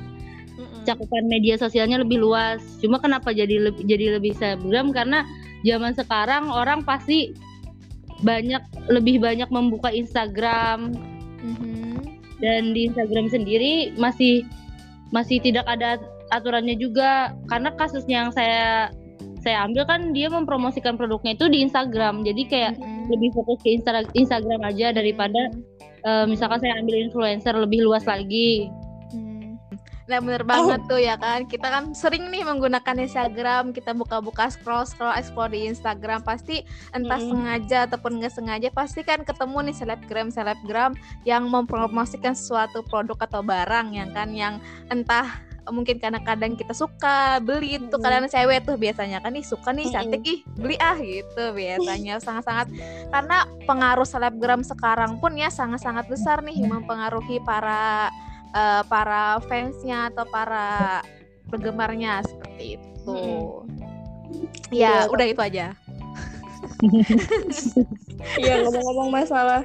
Cakupan 0.86 1.26
media 1.26 1.58
sosialnya 1.58 1.98
lebih 1.98 2.22
luas. 2.22 2.62
Cuma 2.78 3.02
kenapa 3.02 3.34
jadi 3.34 3.58
lebih 3.58 3.90
jadi 3.90 4.22
lebih 4.22 4.38
selebgram 4.38 4.94
karena 4.94 5.26
zaman 5.66 5.98
sekarang 5.98 6.46
orang 6.54 6.86
pasti 6.86 7.34
banyak 8.22 8.62
lebih 8.88 9.20
banyak 9.20 9.50
membuka 9.50 9.90
Instagram. 9.92 10.94
Mm-hmm. 11.46 11.94
dan 12.42 12.74
di 12.74 12.90
Instagram 12.90 13.30
sendiri 13.30 13.94
masih 14.02 14.42
masih 15.14 15.38
tidak 15.46 15.66
ada 15.70 16.02
aturannya 16.34 16.74
juga. 16.78 17.38
Karena 17.50 17.70
kasus 17.78 18.02
yang 18.10 18.34
saya 18.34 18.90
saya 19.46 19.62
ambil 19.62 19.86
kan 19.86 20.10
dia 20.10 20.26
mempromosikan 20.30 20.98
produknya 20.98 21.38
itu 21.38 21.46
di 21.50 21.62
Instagram. 21.66 22.26
Jadi 22.26 22.50
kayak 22.50 22.74
mm-hmm. 22.78 23.10
lebih 23.14 23.30
fokus 23.34 23.58
ke 23.62 23.78
Insta- 23.78 24.14
Instagram 24.14 24.62
aja 24.66 24.94
daripada 24.94 25.50
mm-hmm 25.50 25.75
uh, 26.06 26.26
misalkan 26.30 26.62
saya 26.62 26.80
ambil 26.80 26.96
influencer 27.02 27.54
lebih 27.58 27.84
luas 27.84 28.06
lagi 28.06 28.70
hmm. 29.12 29.36
Nah 30.06 30.22
bener 30.22 30.46
banget 30.46 30.86
oh. 30.86 30.88
tuh 30.94 31.00
ya 31.02 31.18
kan 31.18 31.50
Kita 31.50 31.66
kan 31.66 31.98
sering 31.98 32.30
nih 32.30 32.46
menggunakan 32.46 32.94
Instagram 33.02 33.74
Kita 33.74 33.98
buka-buka 33.98 34.54
scroll-scroll 34.54 35.18
explore 35.18 35.50
di 35.50 35.66
Instagram 35.66 36.22
Pasti 36.22 36.62
entah 36.94 37.18
hmm. 37.18 37.30
sengaja 37.34 37.90
ataupun 37.90 38.22
nggak 38.22 38.34
sengaja 38.38 38.70
Pasti 38.70 39.02
kan 39.02 39.26
ketemu 39.26 39.66
nih 39.66 39.76
selebgram-selebgram 39.82 40.94
Yang 41.26 41.44
mempromosikan 41.50 42.38
suatu 42.38 42.86
produk 42.86 43.18
atau 43.26 43.42
barang 43.42 43.98
yang 43.98 44.14
kan 44.14 44.30
Yang 44.30 44.62
entah 44.94 45.42
mungkin 45.74 45.98
karena 45.98 46.22
kadang 46.22 46.54
kita 46.54 46.74
suka 46.74 47.42
beli 47.42 47.82
itu 47.82 47.96
kadang 47.98 48.30
cewek 48.30 48.66
tuh 48.66 48.78
biasanya 48.78 49.18
kan 49.22 49.34
nih 49.34 49.46
suka 49.46 49.74
nih 49.74 49.90
cantik 49.90 50.22
ih 50.26 50.40
beli 50.58 50.78
ah 50.78 50.98
gitu 50.98 51.54
biasanya 51.54 52.22
sangat-sangat. 52.22 52.70
Karena 53.10 53.50
pengaruh 53.66 54.08
selebgram 54.08 54.62
sekarang 54.62 55.18
pun 55.18 55.34
ya 55.38 55.50
sangat-sangat 55.50 56.06
besar 56.06 56.46
nih 56.46 56.62
mempengaruhi 56.66 57.42
para 57.42 58.14
uh, 58.54 58.82
para 58.86 59.42
fansnya 59.50 60.14
atau 60.14 60.26
para 60.30 61.02
penggemarnya 61.50 62.22
seperti 62.26 62.78
itu. 62.78 63.20
Ya, 64.74 65.06
ya 65.06 65.12
udah 65.14 65.26
itu 65.26 65.42
aja. 65.42 65.68
Iya 68.42 68.66
ngomong-ngomong 68.66 69.10
masalah. 69.14 69.62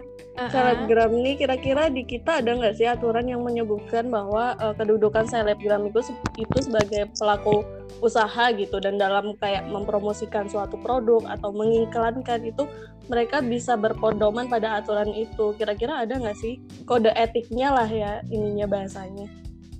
Selebgram 0.49 1.13
ini 1.13 1.37
kira-kira 1.37 1.93
di 1.93 2.09
kita 2.09 2.41
ada 2.41 2.57
nggak 2.57 2.81
sih 2.81 2.89
aturan 2.89 3.29
yang 3.29 3.45
menyebutkan 3.45 4.09
bahwa 4.09 4.57
uh, 4.57 4.73
kedudukan 4.73 5.29
selebgram 5.29 5.85
itu 5.93 6.01
itu 6.41 6.57
sebagai 6.65 7.13
pelaku 7.13 7.61
usaha 8.01 8.49
gitu? 8.57 8.81
Dan 8.81 8.97
dalam 8.97 9.37
kayak 9.37 9.69
mempromosikan 9.69 10.49
suatu 10.49 10.81
produk 10.81 11.29
atau 11.29 11.53
mengiklankan 11.53 12.41
itu 12.49 12.65
mereka 13.13 13.45
bisa 13.45 13.77
berpedoman 13.77 14.49
pada 14.49 14.81
aturan 14.81 15.13
itu. 15.13 15.53
Kira-kira 15.61 16.09
ada 16.09 16.17
nggak 16.17 16.39
sih 16.41 16.57
kode 16.89 17.13
etiknya 17.13 17.77
lah 17.77 17.89
ya 17.91 18.25
ininya 18.33 18.65
bahasanya? 18.65 19.29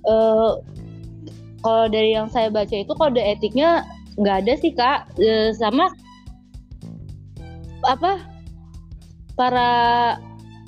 Uh, 0.05 0.61
kalau 1.65 1.85
dari 1.89 2.13
yang 2.13 2.29
saya 2.29 2.53
baca 2.53 2.73
itu 2.77 2.93
kode 2.93 3.21
etiknya 3.21 3.81
nggak 4.21 4.45
ada 4.45 4.53
sih 4.61 4.71
kak. 4.77 5.09
Uh, 5.17 5.49
sama 5.57 5.89
apa 7.81 8.21
para 9.33 9.73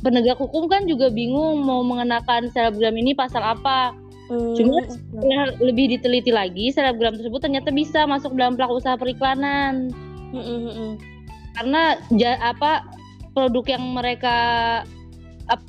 penegak 0.04 0.38
hukum 0.38 0.68
kan 0.68 0.84
juga 0.84 1.08
bingung 1.08 1.64
mau 1.64 1.82
mengenakan 1.82 2.52
selebgram 2.52 2.94
ini 3.00 3.16
pasal 3.16 3.42
apa. 3.42 3.96
Hmm. 4.28 4.56
Cuma 4.56 4.84
setelah 4.88 5.56
lebih 5.64 5.96
diteliti 5.96 6.32
lagi, 6.32 6.72
selebgram 6.76 7.16
tersebut 7.16 7.40
ternyata 7.40 7.72
bisa 7.72 8.04
masuk 8.04 8.36
dalam 8.36 8.60
pelaku 8.60 8.84
usaha 8.84 9.00
periklanan. 9.00 9.90
Hmm, 10.36 10.44
hmm, 10.44 10.72
hmm. 10.76 10.94
Karena 11.56 11.82
ja, 12.20 12.36
apa 12.44 12.84
produk 13.32 13.64
yang 13.80 13.84
mereka 13.96 14.38
ap, 15.48 15.64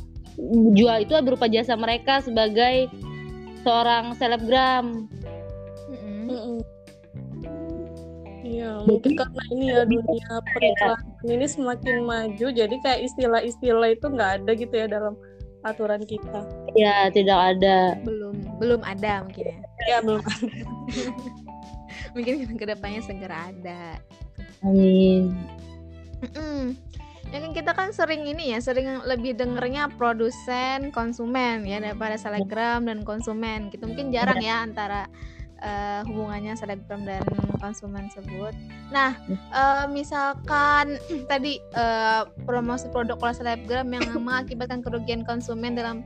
jual 0.74 0.96
itu 1.02 1.14
berupa 1.22 1.46
jasa 1.46 1.78
mereka 1.78 2.18
sebagai 2.22 2.90
seorang 3.62 4.18
selebgram. 4.18 5.06
Hmm. 5.90 6.26
Hmm. 6.30 6.60
Iya, 8.44 8.84
mungkin 8.84 9.16
karena 9.16 9.42
ini 9.56 9.64
ya 9.72 9.82
dunia 9.88 10.30
periklanan 10.52 11.13
ini 11.24 11.46
semakin 11.48 12.04
maju, 12.04 12.46
jadi 12.52 12.76
kayak 12.84 13.00
istilah-istilah 13.08 13.96
itu 13.96 14.06
nggak 14.06 14.30
ada 14.42 14.50
gitu 14.52 14.74
ya 14.76 14.86
dalam 14.86 15.16
aturan 15.64 16.04
kita. 16.04 16.44
Iya, 16.76 17.08
tidak 17.10 17.56
ada. 17.56 17.96
Belum, 18.04 18.36
belum 18.60 18.80
ada 18.84 19.24
mungkin 19.24 19.44
ya. 19.48 19.58
Iya, 19.88 19.96
belum 20.04 20.20
ada. 20.20 20.62
mungkin 22.14 22.34
ke 22.60 22.64
depannya 22.68 23.00
segera 23.00 23.50
ada. 23.50 23.98
Amin. 24.62 25.32
Mm 26.20 26.76
Ya 27.32 27.42
kan 27.42 27.50
kita 27.50 27.74
kan 27.74 27.90
sering 27.90 28.30
ini 28.30 28.54
ya, 28.54 28.62
sering 28.62 28.86
lebih 29.10 29.34
dengernya 29.34 29.90
produsen, 29.98 30.94
konsumen 30.94 31.66
ya 31.66 31.82
daripada 31.82 32.14
selebgram 32.14 32.86
dan 32.86 33.02
konsumen. 33.02 33.74
Gitu 33.74 33.82
mungkin 33.90 34.14
jarang 34.14 34.38
ya 34.38 34.62
antara 34.62 35.10
uh, 35.64 36.00
hubungannya 36.06 36.52
selebgram 36.54 37.02
dan 37.08 37.24
konsumen 37.58 38.12
tersebut. 38.12 38.52
Nah, 38.92 39.16
uh, 39.50 39.88
misalkan 39.88 41.00
tadi 41.32 41.58
uh, 41.74 42.28
promosi 42.44 42.86
produk 42.92 43.16
oleh 43.24 43.34
selebgram 43.34 43.88
yang 43.88 44.04
mengakibatkan 44.26 44.84
kerugian 44.84 45.24
konsumen 45.24 45.74
dalam 45.74 46.04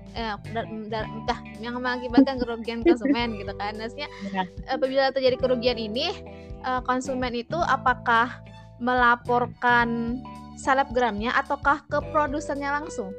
dah 1.26 1.38
yang 1.58 1.76
mengakibatkan 1.76 2.38
kerugian 2.38 2.80
konsumen 2.86 3.36
gitu 3.36 3.52
kan. 3.58 3.74
Maksudnya 3.76 4.08
ya. 4.30 4.46
apabila 4.70 5.10
terjadi 5.10 5.36
kerugian 5.36 5.76
ini 5.76 6.14
uh, 6.62 6.80
konsumen 6.86 7.34
itu 7.34 7.58
apakah 7.58 8.40
melaporkan 8.78 10.22
selebgramnya 10.54 11.34
ataukah 11.34 11.82
ke 11.90 11.98
produsennya 12.14 12.78
langsung? 12.78 13.10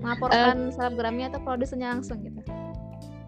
Melaporkan 0.00 0.68
uh, 0.68 0.72
selebgramnya 0.72 1.32
atau 1.32 1.40
produsennya 1.40 1.96
langsung 1.96 2.20
gitu? 2.20 2.40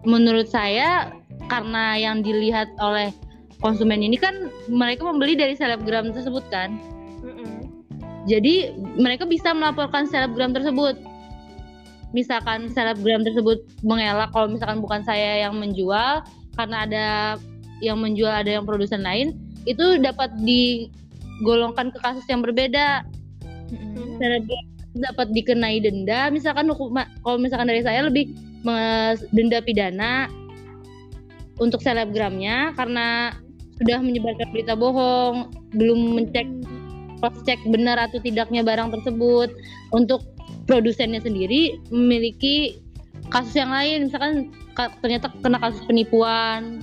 Menurut 0.05 0.47
saya 0.47 1.09
karena 1.45 1.93
yang 1.95 2.25
dilihat 2.25 2.73
oleh 2.81 3.13
konsumen 3.61 4.01
ini 4.01 4.17
kan 4.17 4.49
mereka 4.69 5.05
membeli 5.05 5.37
dari 5.37 5.53
selebgram 5.53 6.13
tersebut 6.13 6.45
kan. 6.49 6.77
Mm-mm. 7.21 7.69
Jadi 8.25 8.73
mereka 8.97 9.25
bisa 9.25 9.53
melaporkan 9.53 10.05
selebgram 10.09 10.53
tersebut. 10.53 10.97
Misalkan 12.11 12.71
selebgram 12.73 13.21
tersebut 13.21 13.61
mengelak 13.85 14.33
kalau 14.33 14.49
misalkan 14.49 14.81
bukan 14.81 15.01
saya 15.05 15.47
yang 15.47 15.57
menjual 15.57 16.25
karena 16.57 16.77
ada 16.87 17.05
yang 17.81 18.01
menjual 18.01 18.33
ada 18.33 18.57
yang 18.57 18.65
produsen 18.65 19.05
lain 19.05 19.37
itu 19.69 20.01
dapat 20.01 20.33
digolongkan 20.41 21.93
ke 21.93 21.99
kasus 22.01 22.25
yang 22.29 22.41
berbeda. 22.41 23.05
Mm-mm. 23.69 24.17
Selebgram 24.17 24.65
dapat 24.97 25.29
dikenai 25.29 25.77
denda 25.77 26.33
misalkan 26.33 26.73
hukum 26.73 26.97
kalau 27.21 27.37
misalkan 27.37 27.69
dari 27.69 27.85
saya 27.85 28.09
lebih 28.09 28.33
denda 29.29 29.61
pidana 29.61 30.25
untuk 31.57 31.81
selebgramnya 31.81 32.73
karena 32.77 33.33
sudah 33.77 34.01
menyebarkan 34.01 34.49
berita 34.49 34.73
bohong, 34.73 35.53
belum 35.77 36.17
mencek 36.17 36.49
cross 37.21 37.37
check 37.45 37.61
benar 37.69 37.97
atau 37.97 38.17
tidaknya 38.21 38.65
barang 38.65 38.93
tersebut. 38.93 39.53
Untuk 39.93 40.25
produsennya 40.65 41.21
sendiri 41.21 41.79
memiliki 41.93 42.81
kasus 43.29 43.55
yang 43.55 43.71
lain, 43.71 44.09
misalkan 44.09 44.51
ka- 44.73 44.93
ternyata 44.99 45.31
kena 45.41 45.61
kasus 45.61 45.81
penipuan. 45.85 46.81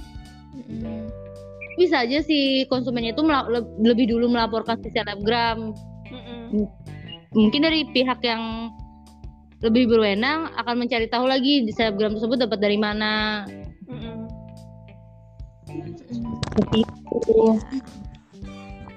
Bisa 1.75 2.07
aja 2.07 2.23
si 2.23 2.63
konsumennya 2.71 3.11
itu 3.11 3.27
lebih 3.83 4.07
dulu 4.15 4.31
melaporkan 4.31 4.79
si 4.79 4.95
selebgram. 4.95 5.75
Mungkin 7.35 7.61
dari 7.67 7.83
pihak 7.91 8.23
yang 8.23 8.71
lebih 9.59 9.91
berwenang 9.91 10.55
akan 10.55 10.87
mencari 10.87 11.11
tahu 11.11 11.27
lagi 11.27 11.67
di 11.67 11.73
selebgram 11.75 12.15
tersebut 12.15 12.47
dapat 12.47 12.63
dari 12.63 12.79
mana. 12.79 13.43
Itu. 16.75 17.59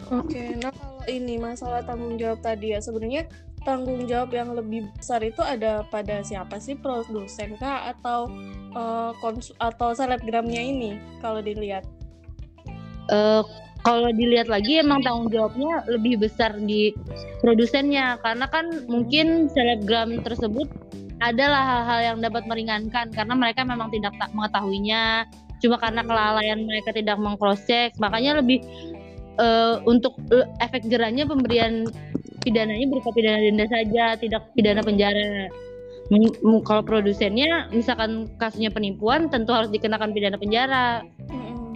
Oke, 0.08 0.56
nah 0.64 0.72
kalau 0.72 1.04
ini 1.12 1.36
masalah 1.36 1.84
tanggung 1.84 2.16
jawab 2.16 2.40
tadi 2.40 2.72
ya 2.72 2.80
sebenarnya 2.80 3.28
tanggung 3.68 4.08
jawab 4.08 4.32
yang 4.32 4.56
lebih 4.56 4.88
besar 4.96 5.20
itu 5.20 5.44
ada 5.44 5.84
pada 5.92 6.24
siapa 6.24 6.56
sih 6.64 6.80
produsen 6.80 7.60
kah 7.60 7.92
atau 7.92 8.32
konsu- 9.20 9.58
atau 9.60 9.92
selebgramnya 9.92 10.64
ini 10.64 10.96
kalau 11.20 11.44
dilihat? 11.44 11.84
Eh, 13.12 13.44
kalau 13.84 14.12
dilihat 14.16 14.48
lagi 14.48 14.80
emang 14.80 15.04
tanggung 15.04 15.28
jawabnya 15.32 15.84
lebih 15.92 16.24
besar 16.24 16.56
di 16.56 16.96
produsennya 17.44 18.20
karena 18.24 18.48
kan 18.48 18.88
mungkin 18.88 19.52
selebgram 19.52 20.24
tersebut 20.24 20.68
adalah 21.18 21.66
hal-hal 21.66 22.00
yang 22.14 22.18
dapat 22.22 22.46
meringankan 22.46 23.10
karena 23.10 23.34
mereka 23.34 23.66
memang 23.66 23.90
tidak 23.90 24.14
tak 24.22 24.30
mengetahuinya 24.38 25.26
cuma 25.58 25.78
karena 25.82 26.02
kelalaian 26.06 26.60
mereka 26.66 26.94
tidak 26.94 27.18
mengcross 27.18 27.64
check 27.66 27.94
makanya 27.98 28.42
lebih 28.42 28.62
eh, 29.38 29.76
untuk 29.86 30.18
eh, 30.34 30.46
efek 30.62 30.86
jerahnya 30.86 31.26
pemberian 31.26 31.86
pidananya 32.42 32.88
berupa 32.88 33.12
pidana 33.12 33.40
denda 33.44 33.66
saja 33.68 34.16
tidak 34.16 34.48
pidana 34.56 34.80
penjara 34.80 35.52
kalau 36.64 36.84
produsennya 36.88 37.68
misalkan 37.76 38.32
kasusnya 38.40 38.72
penipuan 38.72 39.28
tentu 39.28 39.52
harus 39.52 39.68
dikenakan 39.68 40.16
pidana 40.16 40.40
penjara 40.40 41.04
Mm-mm. 41.28 41.76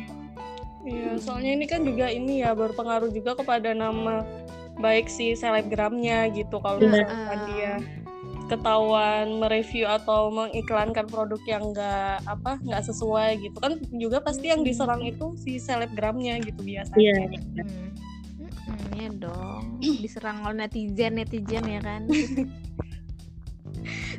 Iya, 0.81 1.19
soalnya 1.19 1.51
ini 1.59 1.65
kan 1.67 1.83
juga 1.83 2.07
ini 2.09 2.41
ya 2.41 2.55
berpengaruh 2.55 3.11
juga 3.11 3.35
kepada 3.35 3.75
nama 3.75 4.23
baik 4.79 5.11
si 5.11 5.35
selebgramnya 5.35 6.31
gitu 6.31 6.57
kalau 6.63 6.79
Iya. 6.79 6.89
misalkan 6.89 7.39
dia 7.51 7.73
ketahuan 8.51 9.39
mereview 9.39 9.87
atau 9.87 10.27
mengiklankan 10.27 11.07
produk 11.07 11.39
yang 11.47 11.71
enggak 11.71 12.19
apa 12.27 12.59
nggak 12.59 12.83
sesuai 12.83 13.39
gitu 13.39 13.57
kan 13.63 13.79
juga 13.95 14.19
pasti 14.19 14.51
yang 14.51 14.67
diserang 14.67 14.99
itu 15.07 15.31
si 15.39 15.55
selebgramnya 15.55 16.43
gitu 16.43 16.59
biasanya. 16.59 16.99
Iya. 16.99 17.15
Mm. 17.63 17.89
Mm-mm, 18.43 18.79
Iya 18.91 19.09
dong, 19.15 19.63
diserang 19.79 20.43
oleh 20.43 20.67
netizen 20.67 21.15
netizen 21.15 21.63
ya 21.63 21.79
kan. 21.79 22.03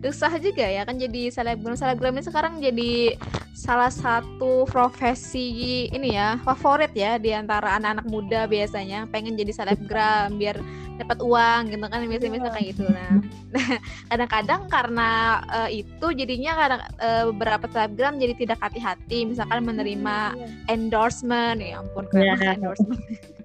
Susah 0.02 0.34
juga 0.42 0.66
ya 0.66 0.82
kan 0.82 0.98
jadi 0.98 1.30
selebgram 1.30 1.78
selebgram 1.78 2.18
ini 2.18 2.24
sekarang 2.26 2.58
jadi 2.58 3.14
salah 3.54 3.92
satu 3.92 4.66
profesi 4.66 5.86
ini 5.86 6.18
ya 6.18 6.34
favorit 6.42 6.90
ya 6.96 7.20
di 7.22 7.30
antara 7.30 7.78
anak-anak 7.78 8.06
muda 8.10 8.50
biasanya 8.50 9.06
pengen 9.14 9.38
jadi 9.38 9.54
selebgram 9.54 10.34
biar 10.34 10.58
dapat 11.02 11.18
uang 11.20 11.60
gitu 11.70 11.84
kan 11.86 12.00
biasanya 12.06 12.50
kayak 12.50 12.66
gitu. 12.74 12.84
Nah 12.88 13.18
kadang-kadang 14.10 14.60
karena 14.70 15.10
eh, 15.50 15.84
itu 15.84 16.06
jadinya 16.14 16.52
kadang 16.56 16.80
eh, 16.98 17.24
beberapa 17.34 17.66
selebgram 17.68 18.16
jadi 18.16 18.34
tidak 18.38 18.58
hati-hati 18.62 19.26
misalkan 19.26 19.66
menerima 19.66 20.16
Iya. 20.32 20.46
endorsement. 20.70 21.58
Ya 21.58 21.82
ampun 21.82 22.04
keren 22.08 22.38
banget 22.38 22.58
endorsement? 22.62 23.00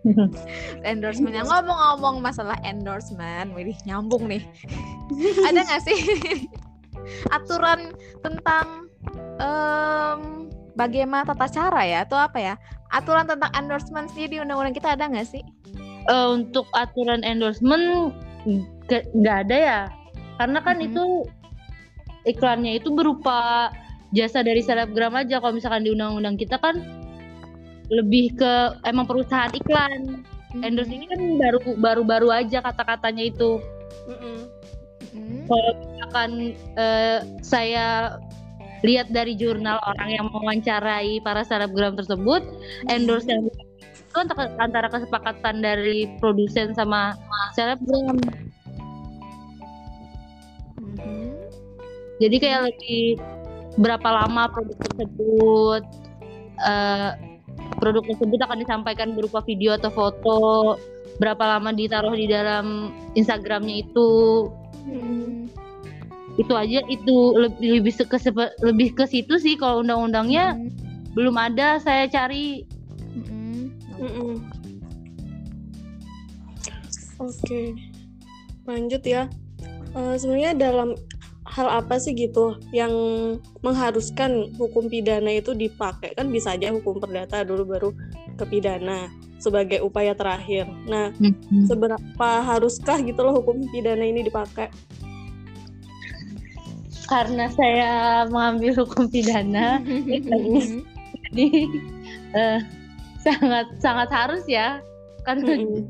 Endorsement 0.87 1.35
yang 1.35 1.47
ngomong-ngomong 1.51 2.23
masalah 2.23 2.55
endorsement. 2.63 3.51
Wih 3.51 3.75
nyambung 3.83 4.29
nih. 4.31 4.39
Ada 5.47 5.59
nggak 5.67 5.81
sih 5.83 5.99
aturan 7.31 7.95
tentang 8.19 8.87
em, 9.39 10.47
bagaimana 10.75 11.23
tata 11.27 11.47
cara 11.51 11.83
ya? 11.83 12.03
Atau 12.07 12.19
apa 12.19 12.39
ya? 12.39 12.55
Aturan 12.87 13.27
tentang 13.27 13.51
endorsement 13.51 14.07
sendiri 14.11 14.37
di 14.37 14.37
undang-undang 14.39 14.71
kita 14.71 14.95
ada 14.95 15.11
nggak 15.11 15.27
sih 15.27 15.43
Eh, 16.07 16.27
untuk 16.31 16.71
aturan 16.71 17.19
endorsement 17.27 18.15
nggak 18.87 19.37
ada 19.43 19.57
ya 19.59 19.79
karena 20.39 20.63
kan 20.63 20.79
Mhm. 20.79 20.87
itu 20.87 21.05
iklannya 22.23 22.79
itu 22.79 22.95
berupa 22.95 23.67
jasa 24.15 24.39
dari 24.39 24.63
selebgram 24.63 25.11
aja 25.19 25.43
kalau 25.43 25.59
misalkan 25.59 25.83
di 25.83 25.91
undang-undang 25.91 26.39
kita 26.39 26.55
kan 26.63 26.79
lebih 27.91 28.39
ke 28.39 28.53
emang 28.87 29.03
perusahaan 29.03 29.51
iklan 29.51 30.23
endorse 30.63 30.95
ini 30.95 31.11
kan 31.11 31.19
baru 31.43 31.59
baru 31.75 32.01
baru 32.07 32.27
aja 32.31 32.63
kata-katanya 32.63 33.27
itu 33.27 33.59
Mm-mm. 34.07 34.37
Mhm. 35.11 35.43
kalau 35.51 35.71
misalkan 35.75 36.31
eh, 36.79 37.19
saya 37.43 38.15
lihat 38.87 39.11
dari 39.11 39.35
jurnal 39.35 39.75
orang 39.83 40.09
yang 40.15 40.31
mewawancarai 40.31 41.19
para 41.19 41.43
selebgram 41.43 41.99
tersebut 41.99 42.47
endorse 42.87 43.27
yang 43.27 43.43
itu 44.17 44.33
antara, 44.33 44.49
antara 44.57 44.87
kesepakatan 44.89 45.61
dari 45.61 46.09
produsen 46.17 46.73
sama 46.73 47.13
selebgram 47.53 48.17
Mhm. 50.77 51.37
jadi 52.17 52.35
kayak 52.41 52.61
lebih 52.73 53.21
berapa 53.77 54.09
lama 54.09 54.49
produk 54.49 54.77
tersebut 54.89 55.83
eh, 56.65 57.09
produk 57.77 58.01
tersebut 58.09 58.39
akan 58.41 58.57
disampaikan 58.61 59.13
berupa 59.13 59.45
video 59.45 59.77
atau 59.77 59.93
foto 59.93 60.41
berapa 61.17 61.57
lama 61.57 61.73
ditaruh 61.73 62.13
di 62.13 62.29
dalam 62.29 62.93
Instagramnya 63.13 63.85
itu 63.85 64.09
Mhm. 64.85 65.49
itu 66.37 66.53
aja 66.53 66.81
itu 66.85 67.15
lebih 67.37 67.81
lebih 67.81 67.93
ke 68.05 68.17
lebih 68.65 68.89
ke 68.93 69.05
situ 69.09 69.41
sih 69.41 69.57
kalau 69.57 69.81
undang-undangnya 69.81 70.53
Mhm. 70.53 70.69
belum 71.17 71.33
ada 71.33 71.81
saya 71.81 72.05
cari 72.05 72.66
Oke, 77.17 77.73
lanjut 78.69 79.01
ya. 79.01 79.25
Eh, 79.97 80.15
sebenarnya 80.21 80.53
dalam 80.53 80.93
hal 81.47 81.67
apa 81.81 81.97
sih 81.97 82.13
gitu 82.13 82.59
yang 82.69 82.91
mengharuskan 83.65 84.53
hukum 84.59 84.91
pidana 84.91 85.31
itu 85.33 85.57
dipakai 85.57 86.13
kan 86.13 86.29
bisa 86.29 86.53
aja 86.53 86.69
hukum 86.69 87.01
perdata 87.01 87.41
dulu 87.41 87.63
baru 87.65 87.89
ke 88.37 88.45
pidana 88.45 89.09
sebagai 89.41 89.81
upaya 89.81 90.13
terakhir. 90.13 90.69
Nah, 90.85 91.09
seberapa 91.65 92.29
haruskah 92.45 93.01
gitu 93.01 93.25
loh 93.25 93.41
hukum 93.41 93.65
pidana 93.73 94.05
ini 94.05 94.27
dipakai? 94.27 94.69
karena 97.07 97.47
saya 97.55 97.91
mengambil 98.27 98.83
hukum 98.83 99.07
pidana 99.07 99.79
jadi 101.31 101.47
eh, 102.35 102.59
sangat 103.27 103.67
sangat 103.83 104.09
harus 104.15 104.43
ya. 104.47 104.79
Karena 105.27 105.59
Mm-mm. 105.59 105.83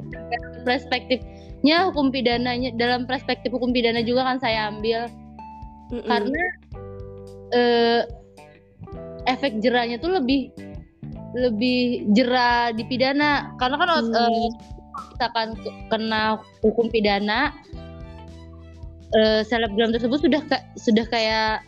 perspektifnya 0.65 1.93
hukum 1.93 2.09
pidananya 2.09 2.73
dalam 2.73 3.05
perspektif 3.05 3.53
hukum 3.53 3.69
pidana 3.69 4.01
juga 4.01 4.25
kan 4.25 4.41
saya 4.41 4.73
ambil. 4.73 5.05
Mm-mm. 5.87 6.03
karena 6.03 6.43
eh, 7.55 8.01
efek 9.23 9.63
jerahnya 9.63 10.01
tuh 10.03 10.19
lebih 10.19 10.51
lebih 11.37 12.09
jerah 12.17 12.73
di 12.73 12.83
pidana. 12.89 13.53
Karena 13.61 13.75
kan 13.77 13.87
Hmm. 13.93 14.11
eh, 14.11 14.49
misalkan 15.13 15.47
ke- 15.61 15.75
kena 15.93 16.41
hukum 16.65 16.89
pidana 16.89 17.53
eh, 19.15 19.41
selebgram 19.47 19.93
tersebut 19.95 20.19
sudah 20.19 20.41
sudah 20.75 21.05
kayak 21.07 21.63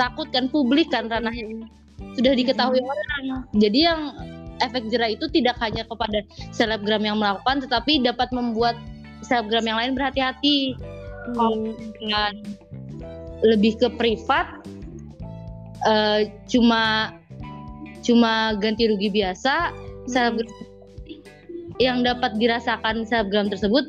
takut 0.00 0.30
kan 0.32 0.48
publik 0.48 0.88
kan 0.88 1.10
ranahnya. 1.12 1.68
Sudah 2.16 2.32
diketahui 2.32 2.80
orang. 2.80 3.44
Jadi 3.56 3.78
yang 3.84 4.00
efek 4.60 4.90
jerah 4.92 5.08
itu 5.08 5.30
tidak 5.32 5.56
hanya 5.62 5.86
kepada 5.88 6.20
selebgram 6.52 7.02
yang 7.02 7.16
melakukan 7.16 7.64
tetapi 7.64 8.04
dapat 8.04 8.28
membuat 8.34 8.76
selebgram 9.24 9.64
yang 9.64 9.78
lain 9.78 9.92
berhati-hati. 9.96 10.76
Hmm, 11.22 11.78
dan 12.10 12.42
lebih 13.46 13.78
ke 13.78 13.86
privat 13.94 14.58
eh, 15.86 16.26
cuma 16.50 17.14
cuma 18.02 18.58
ganti 18.58 18.90
rugi 18.90 19.06
biasa 19.06 19.70
selebgram 20.10 20.50
yang 21.78 22.02
dapat 22.02 22.34
dirasakan 22.42 23.06
selebgram 23.06 23.46
tersebut 23.46 23.86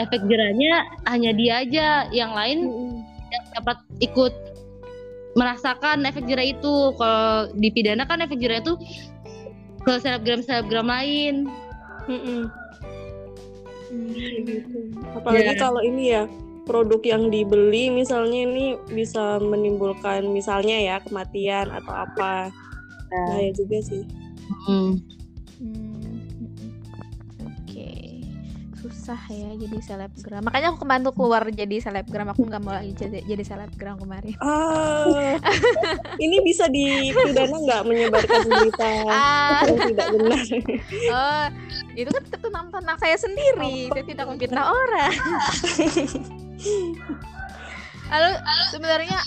efek 0.00 0.26
jerahnya 0.26 0.86
hanya 1.06 1.30
dia 1.34 1.62
aja 1.62 1.86
yang 2.10 2.34
lain 2.34 2.66
Mm-mm. 2.66 2.98
yang 3.30 3.44
dapat 3.54 3.78
ikut 4.02 4.34
merasakan 5.32 6.04
efek 6.04 6.28
jerah 6.28 6.44
itu. 6.44 6.92
Kalau 6.96 7.48
dipidana 7.56 8.04
kan 8.04 8.20
efek 8.20 8.40
jerah 8.40 8.60
itu 8.60 8.76
ke 9.82 9.92
selebgram 9.98 10.40
selebgram 10.42 10.86
lain 10.88 11.50
Mm-mm. 12.10 12.50
Hmm. 13.92 14.08
Kayak 14.16 14.40
gitu. 14.48 14.78
Apalagi 15.14 15.52
Ya. 15.54 15.60
kalau 15.60 15.80
ini 15.84 16.02
ya 16.16 16.22
produk 16.64 17.02
yang 17.04 17.28
dibeli 17.28 17.92
misalnya 17.92 18.40
ini 18.48 18.66
bisa 18.88 19.38
menimbulkan 19.42 20.26
misalnya 20.32 20.78
ya 20.80 20.96
kematian 21.04 21.68
atau 21.70 21.92
apa. 21.92 22.48
Bahaya 23.12 23.52
juga 23.52 23.78
sih. 23.84 24.02
Hmm. 24.66 24.98
Susah 29.02 29.18
ya 29.34 29.50
jadi 29.58 29.82
selebgram. 29.82 30.46
Makanya 30.46 30.70
aku 30.70 30.86
kemarin 30.86 31.02
tuh 31.02 31.10
keluar 31.10 31.42
jadi 31.50 31.82
selebgram. 31.82 32.30
Aku 32.30 32.46
nggak 32.46 32.62
mau 32.62 32.70
lagi 32.70 32.94
jadi, 32.94 33.18
jadi 33.26 33.42
selebgram 33.42 33.98
kemarin. 33.98 34.38
Ah, 34.38 35.42
ini 36.22 36.38
bisa 36.46 36.70
dipidana 36.70 37.50
nggak 37.50 37.82
menyebarkan 37.82 38.46
berita 38.46 38.86
Ah, 39.10 39.66
yang 39.66 39.90
tidak 39.90 40.06
benar? 40.06 40.38
oh, 41.18 41.46
itu 41.98 42.10
kan 42.14 42.22
tentang 42.30 42.66
tentang 42.70 42.98
saya 43.02 43.18
sendiri. 43.18 43.90
Saya 43.90 44.06
tidak 44.06 44.24
memfitnah 44.30 44.70
orang. 44.70 45.12
Lalu 48.14 48.30
sebenarnya 48.70 49.18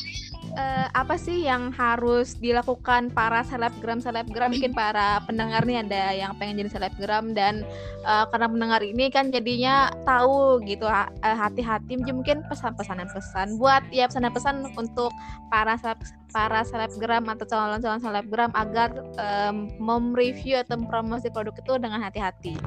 eh, 0.55 0.87
apa 0.95 1.15
sih 1.19 1.45
yang 1.45 1.69
harus 1.75 2.39
dilakukan 2.39 3.11
para 3.11 3.43
selebgram 3.43 3.99
selebgram 3.99 4.55
mungkin 4.55 4.71
para 4.71 5.21
pendengar 5.27 5.63
nih 5.67 5.83
ada 5.83 6.03
yang 6.15 6.31
pengen 6.39 6.65
jadi 6.65 6.71
selebgram 6.79 7.35
dan 7.35 7.67
eh, 8.03 8.25
karena 8.31 8.47
pendengar 8.49 8.81
ini 8.81 9.11
kan 9.11 9.29
jadinya 9.29 9.91
tahu 10.07 10.63
gitu 10.63 10.87
eh, 10.87 11.07
hati-hati 11.21 11.99
mungkin 12.11 12.41
pesan-pesanan 12.47 13.11
pesan 13.11 13.59
buat 13.59 13.83
ya 13.91 14.07
pesan-pesan 14.07 14.75
untuk 14.79 15.11
para 15.51 15.75
seleb- 15.79 16.15
para 16.35 16.67
selebgram 16.67 17.23
atau 17.31 17.47
calon-calon 17.47 18.03
selebgram 18.03 18.51
agar 18.51 18.91
em, 19.15 19.71
mereview 19.79 20.59
atau 20.59 20.75
mempromosi 20.75 21.31
produk 21.31 21.55
itu 21.55 21.79
dengan 21.79 22.03
hati-hati. 22.03 22.59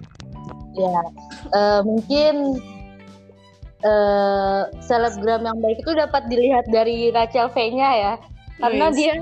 Ya, 0.73 1.01
eh, 1.53 1.81
mungkin 1.85 2.57
eh, 3.85 4.63
selebgram 4.83 5.47
yang 5.47 5.59
baik 5.63 5.79
itu 5.83 5.93
dapat 5.95 6.27
dilihat 6.27 6.67
dari 6.71 7.15
Rachel 7.15 7.51
V-nya 7.53 7.91
ya, 7.95 8.15
karena 8.59 8.91
Yes. 8.91 8.97
dia 8.97 9.15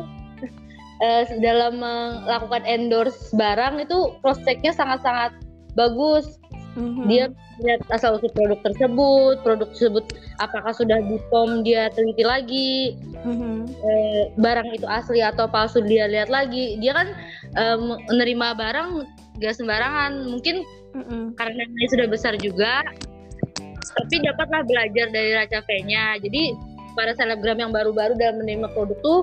eh, 0.97 1.25
dalam 1.45 1.77
melakukan 1.77 2.65
endorse 2.65 3.29
barang 3.37 3.85
itu 3.85 4.17
cross 4.25 4.41
check-nya 4.49 4.73
sangat-sangat 4.73 5.37
bagus. 5.77 6.41
Mhm. 6.77 7.09
Dia 7.09 7.25
lihat 7.65 7.85
asal 7.89 8.21
usul 8.21 8.29
produk 8.37 8.61
tersebut, 8.65 9.41
produk 9.41 9.69
tersebut 9.73 10.05
apakah 10.41 10.73
sudah 10.77 11.01
di 11.01 11.17
POM 11.33 11.65
dia 11.65 11.89
teliti 11.93 12.25
lagi, 12.25 12.97
Mhm. 13.25 13.65
eh, 13.69 14.23
barang 14.41 14.73
itu 14.77 14.85
asli 14.89 15.21
atau 15.25 15.49
palsu 15.49 15.81
dia 15.85 16.09
lihat 16.09 16.29
lagi. 16.33 16.81
Dia 16.81 16.97
kan 16.97 17.09
eh, 17.57 17.77
menerima 18.13 18.57
barang 18.57 18.89
gak 19.41 19.57
sembarangan, 19.57 20.33
mungkin 20.33 20.65
Mhm. 20.97 21.37
karena 21.37 21.63
dia 21.77 21.87
sudah 21.93 22.07
besar 22.09 22.37
juga 22.41 22.81
tapi 23.97 24.21
dapatlah 24.21 24.63
belajar 24.69 25.07
dari 25.11 25.31
Raja 25.33 25.59
V-nya 25.65 26.21
jadi 26.21 26.53
para 26.97 27.13
selebgram 27.17 27.61
yang 27.61 27.73
baru-baru 27.73 28.17
dalam 28.17 28.41
menerima 28.41 28.73
produk 28.73 28.99
tuh 29.05 29.21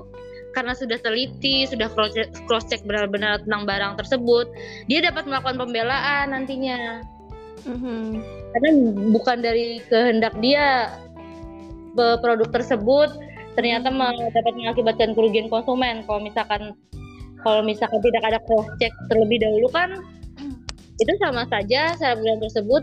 karena 0.54 0.70
sudah 0.70 1.02
teliti, 1.02 1.66
sudah 1.66 1.90
cross 2.46 2.70
check 2.70 2.86
benar-benar 2.86 3.42
tentang 3.42 3.66
barang 3.66 3.98
tersebut, 3.98 4.46
dia 4.86 5.02
dapat 5.02 5.26
melakukan 5.26 5.58
pembelaan 5.58 6.30
nantinya. 6.30 7.02
Mhm. 7.66 8.22
Karena 8.54 8.68
bukan 9.10 9.42
dari 9.42 9.82
kehendak 9.90 10.30
dia 10.38 10.94
produk 11.98 12.46
tersebut 12.54 13.10
ternyata 13.58 13.90
ma- 13.90 14.14
dapat 14.14 14.54
mengakibatkan 14.54 15.10
kerugian 15.18 15.50
konsumen. 15.50 16.06
Kalau 16.06 16.22
misalkan 16.22 16.78
kalau 17.42 17.66
misalkan 17.66 17.98
tidak 18.06 18.22
ada 18.22 18.38
cross 18.46 18.70
check 18.78 18.94
terlebih 19.10 19.42
dahulu 19.42 19.66
kan 19.74 19.90
itu 21.02 21.12
sama 21.18 21.42
saja 21.50 21.98
selebgram 21.98 22.38
tersebut 22.38 22.82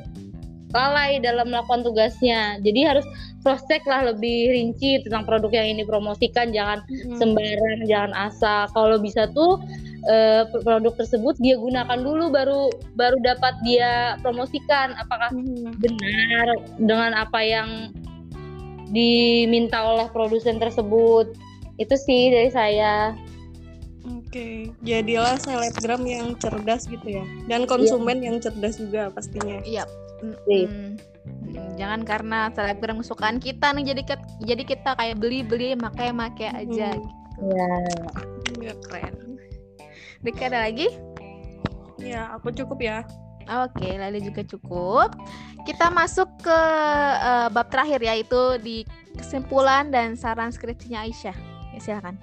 lalai 0.71 1.19
dalam 1.19 1.51
melakukan 1.51 1.83
tugasnya. 1.83 2.59
Jadi 2.63 2.81
harus 2.83 3.05
cross 3.41 3.63
check 3.67 3.83
lah 3.89 4.13
lebih 4.13 4.53
rinci 4.53 5.01
tentang 5.03 5.25
produk 5.25 5.49
yang 5.61 5.77
ini 5.77 5.83
promosikan, 5.83 6.51
jangan 6.53 6.83
Mhm. 6.87 7.17
sembarang, 7.17 7.79
jangan 7.87 8.11
asal. 8.27 8.67
Kalau 8.73 8.97
bisa 8.99 9.27
tuh 9.31 9.59
eh, 10.01 10.49
produk 10.65 10.97
tersebut 10.97 11.37
dia 11.37 11.53
gunakan 11.61 12.01
dulu 12.01 12.33
baru 12.33 12.73
baru 12.97 13.21
dapat 13.21 13.53
dia 13.61 14.17
promosikan 14.25 14.97
apakah 14.97 15.29
Mhm. 15.29 15.77
benar 15.77 16.47
dengan 16.81 17.11
apa 17.13 17.37
yang 17.45 17.93
diminta 18.89 19.77
oleh 19.85 20.09
produsen 20.09 20.57
tersebut. 20.57 21.37
Itu 21.77 21.95
sih 22.01 22.33
dari 22.33 22.49
saya. 22.49 23.13
Oke, 24.01 24.73
jadilah 24.81 25.37
selebgram 25.37 26.01
yang 26.09 26.33
cerdas 26.41 26.89
gitu 26.89 27.21
ya, 27.21 27.25
dan 27.45 27.69
konsumen 27.69 28.25
yang 28.25 28.41
cerdas 28.41 28.81
juga 28.81 29.13
pastinya. 29.13 29.61
Iya. 29.61 29.85
Iya. 29.85 30.00
Mm, 30.21 30.37
mm, 30.69 30.91
Jangan 31.75 32.01
karena 32.05 32.53
selebgram 32.53 33.01
kesukaan 33.01 33.37
kita 33.37 33.73
nih 33.73 33.93
jadi 33.93 34.01
ket- 34.05 34.31
jadi 34.41 34.63
kita 34.63 34.93
kayak 34.95 35.17
beli-beli 35.17 35.73
makai-makai 35.75 36.49
aja. 36.53 36.93
Mhm. 36.93 37.49
Ya. 37.49 37.73
Iya 38.61 38.73
keren. 38.85 39.15
Dika 40.21 40.53
ada 40.53 40.69
lagi? 40.69 40.87
Ya, 41.97 42.29
aku 42.33 42.53
cukup 42.53 42.77
ya. 42.77 43.01
Oke, 43.65 43.97
lalu 43.97 44.21
juga 44.21 44.45
cukup. 44.45 45.09
Kita 45.65 45.89
masuk 45.89 46.29
ke 46.41 46.59
eh, 47.17 47.47
bab 47.49 47.67
terakhir 47.73 48.01
yaitu 48.01 48.61
di 48.61 48.85
kesimpulan 49.17 49.89
dan 49.89 50.13
saran 50.13 50.53
skripsinya 50.53 51.01
Aisyah. 51.01 51.37
Ya, 51.73 51.79
silakan. 51.81 52.15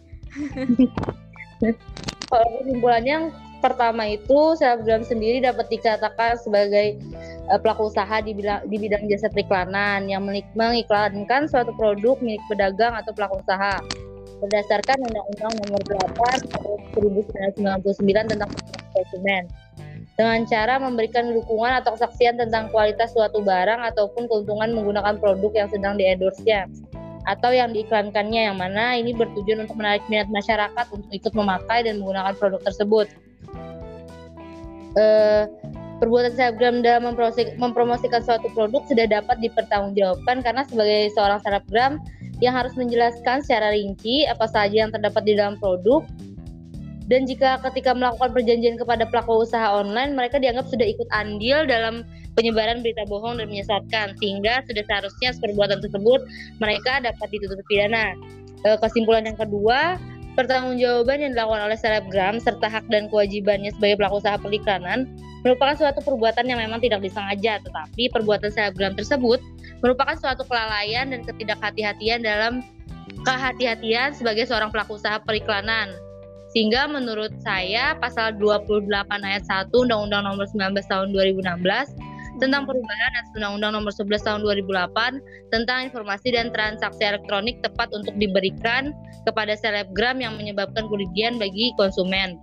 Kalau 2.27 2.49
kesimpulannya 2.61 3.13
yang 3.13 3.27
pertama 3.65 4.05
itu 4.07 4.55
selebgram 4.59 5.03
sendiri 5.03 5.41
dapat 5.41 5.67
dikatakan 5.73 6.37
sebagai 6.39 7.01
eh, 7.49 7.59
pelaku 7.63 7.89
usaha 7.89 8.21
di 8.21 8.37
bidang, 8.37 8.67
di 8.69 8.77
bidang 8.77 9.09
jasa 9.09 9.33
periklanan 9.33 10.11
yang 10.11 10.27
mengiklankan 10.55 11.49
suatu 11.49 11.73
produk 11.75 12.19
milik 12.21 12.43
pedagang 12.51 12.95
atau 12.95 13.15
pelaku 13.17 13.41
usaha. 13.41 13.81
Berdasarkan 14.37 15.01
Undang-Undang 15.01 15.53
Nomor 15.65 15.81
8 16.13 16.53
Tahun 16.53 16.79
1999 17.57 18.33
tentang 18.37 18.51
konsumen. 18.93 19.49
Dengan 20.17 20.45
cara 20.45 20.77
memberikan 20.77 21.33
dukungan 21.33 21.81
atau 21.81 21.97
kesaksian 21.97 22.37
tentang 22.37 22.69
kualitas 22.69 23.17
suatu 23.17 23.41
barang 23.41 23.81
ataupun 23.93 24.29
keuntungan 24.29 24.77
menggunakan 24.77 25.17
produk 25.17 25.53
yang 25.57 25.69
sedang 25.73 25.97
diendorse-nya 25.97 26.69
atau 27.27 27.51
yang 27.51 27.75
diiklankannya 27.75 28.49
yang 28.49 28.57
mana 28.57 28.95
ini 28.95 29.11
bertujuan 29.11 29.67
untuk 29.67 29.77
menarik 29.77 30.07
minat 30.07 30.31
masyarakat 30.31 30.87
untuk 30.95 31.11
ikut 31.11 31.33
memakai 31.35 31.83
dan 31.83 31.99
menggunakan 31.99 32.39
produk 32.39 32.63
tersebut. 32.63 33.11
Eh, 34.97 35.45
perbuatan 36.01 36.33
selebgram 36.33 36.81
dalam 36.81 37.13
mempromosi- 37.13 37.53
mempromosikan 37.59 38.23
suatu 38.25 38.49
produk 38.55 38.81
sudah 38.89 39.05
dapat 39.11 39.37
dipertanggungjawabkan 39.43 40.41
karena 40.41 40.63
sebagai 40.65 41.13
seorang 41.13 41.41
selebgram 41.43 41.93
yang 42.41 42.53
harus 42.53 42.77
menjelaskan 42.77 43.41
secara 43.41 43.73
rinci 43.73 44.29
apa 44.29 44.45
saja 44.45 44.87
yang 44.87 44.93
terdapat 44.93 45.25
di 45.25 45.33
dalam 45.37 45.57
produk 45.57 46.05
dan 47.07 47.25
jika 47.27 47.63
ketika 47.71 47.95
melakukan 47.95 48.35
perjanjian 48.35 48.75
kepada 48.75 49.07
pelaku 49.07 49.47
usaha 49.47 49.71
online 49.71 50.19
mereka 50.19 50.43
dianggap 50.43 50.67
sudah 50.67 50.87
ikut 50.87 51.07
andil 51.15 51.63
dalam 51.67 52.03
penyebaran 52.35 52.85
berita 52.85 53.07
bohong 53.09 53.41
dan 53.41 53.49
menyesatkan 53.49 54.15
sehingga 54.21 54.61
sudah 54.69 54.85
seharusnya 54.85 55.31
perbuatan 55.41 55.79
tersebut 55.81 56.21
mereka 56.61 57.01
dapat 57.01 57.27
ditutup 57.33 57.63
pidana. 57.67 58.13
Eh, 58.67 58.77
Kesimpulan 58.83 59.25
yang 59.25 59.39
kedua, 59.41 59.97
pertanggungjawaban 60.37 61.25
yang 61.25 61.33
dilakukan 61.33 61.63
oleh 61.65 61.79
selebgram 61.81 62.37
serta 62.37 62.69
hak 62.69 62.85
dan 62.93 63.09
kewajibannya 63.09 63.73
sebagai 63.73 63.97
pelaku 64.05 64.21
usaha 64.21 64.37
periklanan 64.37 65.09
merupakan 65.47 65.79
suatu 65.79 66.03
perbuatan 66.03 66.45
yang 66.51 66.59
memang 66.61 66.83
tidak 66.83 67.01
disengaja, 67.01 67.63
tetapi 67.63 68.11
perbuatan 68.13 68.51
selebgram 68.53 68.99
tersebut 68.99 69.41
merupakan 69.81 70.19
suatu 70.19 70.43
kelalaian 70.45 71.09
dan 71.09 71.23
ketidakhati-hatian 71.25 72.27
dalam 72.27 72.67
kehati-hatian 73.23 74.13
sebagai 74.13 74.45
seorang 74.45 74.75
pelaku 74.75 74.99
usaha 74.99 75.23
periklanan. 75.23 75.95
Sehingga 76.57 76.89
menurut 76.89 77.37
saya 77.45 77.93
pasal 78.01 78.33
28 78.41 78.89
ayat 79.13 79.45
1 79.45 79.77
Undang-Undang 79.77 80.25
Nomor 80.25 80.49
19 80.49 80.73
Tahun 80.89 81.13
2016 81.13 81.61
tentang 82.41 82.65
perubahan 82.65 83.13
atas 83.13 83.29
Undang-Undang 83.37 83.73
Nomor 83.77 83.93
11 83.93 84.25
Tahun 84.25 84.41
2008 84.41 85.53
tentang 85.53 85.85
informasi 85.85 86.33
dan 86.33 86.49
transaksi 86.49 87.05
elektronik 87.05 87.61
tepat 87.61 87.93
untuk 87.93 88.17
diberikan 88.17 88.97
kepada 89.29 89.53
selebgram 89.53 90.17
yang 90.25 90.41
menyebabkan 90.41 90.89
kerugian 90.89 91.37
bagi 91.37 91.77
konsumen. 91.77 92.41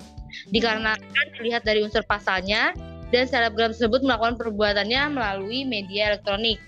Dikarenakan 0.54 1.26
dilihat 1.42 1.66
dari 1.66 1.82
unsur 1.82 2.06
pasalnya 2.06 2.78
dan 3.10 3.26
selebgram 3.26 3.74
tersebut 3.74 4.06
melakukan 4.06 4.38
perbuatannya 4.38 5.10
melalui 5.10 5.66
media 5.66 6.14
elektronik. 6.14 6.62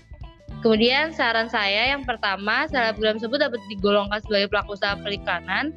Kemudian 0.66 1.14
saran 1.14 1.46
saya 1.46 1.94
yang 1.94 2.02
pertama, 2.02 2.66
selebgram 2.66 3.22
tersebut 3.22 3.38
dapat 3.38 3.62
digolongkan 3.70 4.18
sebagai 4.26 4.50
pelaku 4.50 4.74
usaha 4.74 4.98
periklanan 4.98 5.70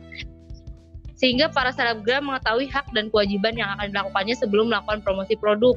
sehingga 1.20 1.52
para 1.52 1.76
selebgram 1.76 2.32
mengetahui 2.32 2.72
hak 2.72 2.88
dan 2.96 3.12
kewajiban 3.12 3.54
yang 3.60 3.68
akan 3.76 3.92
dilakukannya 3.92 4.36
sebelum 4.40 4.72
melakukan 4.72 5.04
promosi 5.04 5.36
produk. 5.36 5.76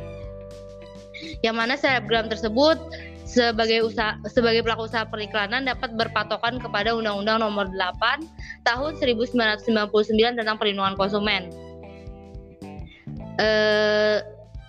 Yang 1.42 1.56
mana 1.58 1.74
selebgram 1.74 2.30
tersebut 2.30 2.78
sebagai 3.26 3.82
usaha 3.82 4.18
sebagai 4.30 4.62
pelaku 4.62 4.86
usaha 4.86 5.02
periklanan 5.02 5.66
dapat 5.66 5.98
berpatokan 5.98 6.62
kepada 6.62 6.94
Undang-Undang 6.94 7.42
Nomor 7.42 7.66
8 7.74 8.22
Tahun 8.62 8.90
1999 9.02 10.38
tentang 10.38 10.56
perlindungan 10.58 10.94
konsumen. 10.94 11.50
Eh, 13.42 14.18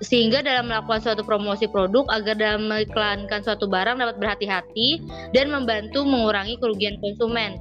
sehingga 0.02 0.42
dalam 0.42 0.68
melakukan 0.68 1.00
suatu 1.00 1.24
promosi 1.24 1.70
produk 1.70 2.04
agar 2.12 2.36
dalam 2.36 2.68
mengiklankan 2.68 3.46
suatu 3.46 3.70
barang 3.70 4.02
dapat 4.02 4.18
berhati-hati 4.20 5.06
dan 5.32 5.54
membantu 5.54 6.04
mengurangi 6.04 6.58
kerugian 6.60 7.00
konsumen 7.00 7.56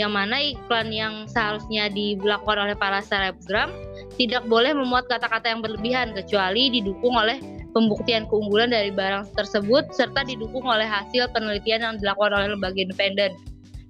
yang 0.00 0.16
mana 0.16 0.40
iklan 0.40 0.88
yang 0.88 1.28
seharusnya 1.28 1.92
dilakukan 1.92 2.56
oleh 2.56 2.72
para 2.72 3.04
selebgram 3.04 3.68
tidak 4.16 4.48
boleh 4.48 4.72
memuat 4.72 5.04
kata-kata 5.12 5.52
yang 5.52 5.60
berlebihan 5.60 6.16
kecuali 6.16 6.72
didukung 6.72 7.12
oleh 7.12 7.36
pembuktian 7.76 8.24
keunggulan 8.26 8.72
dari 8.72 8.88
barang 8.88 9.28
tersebut 9.36 9.92
serta 9.92 10.24
didukung 10.24 10.64
oleh 10.64 10.88
hasil 10.88 11.28
penelitian 11.36 11.84
yang 11.84 11.94
dilakukan 12.00 12.32
oleh 12.32 12.48
lembaga 12.56 12.80
independen. 12.80 13.36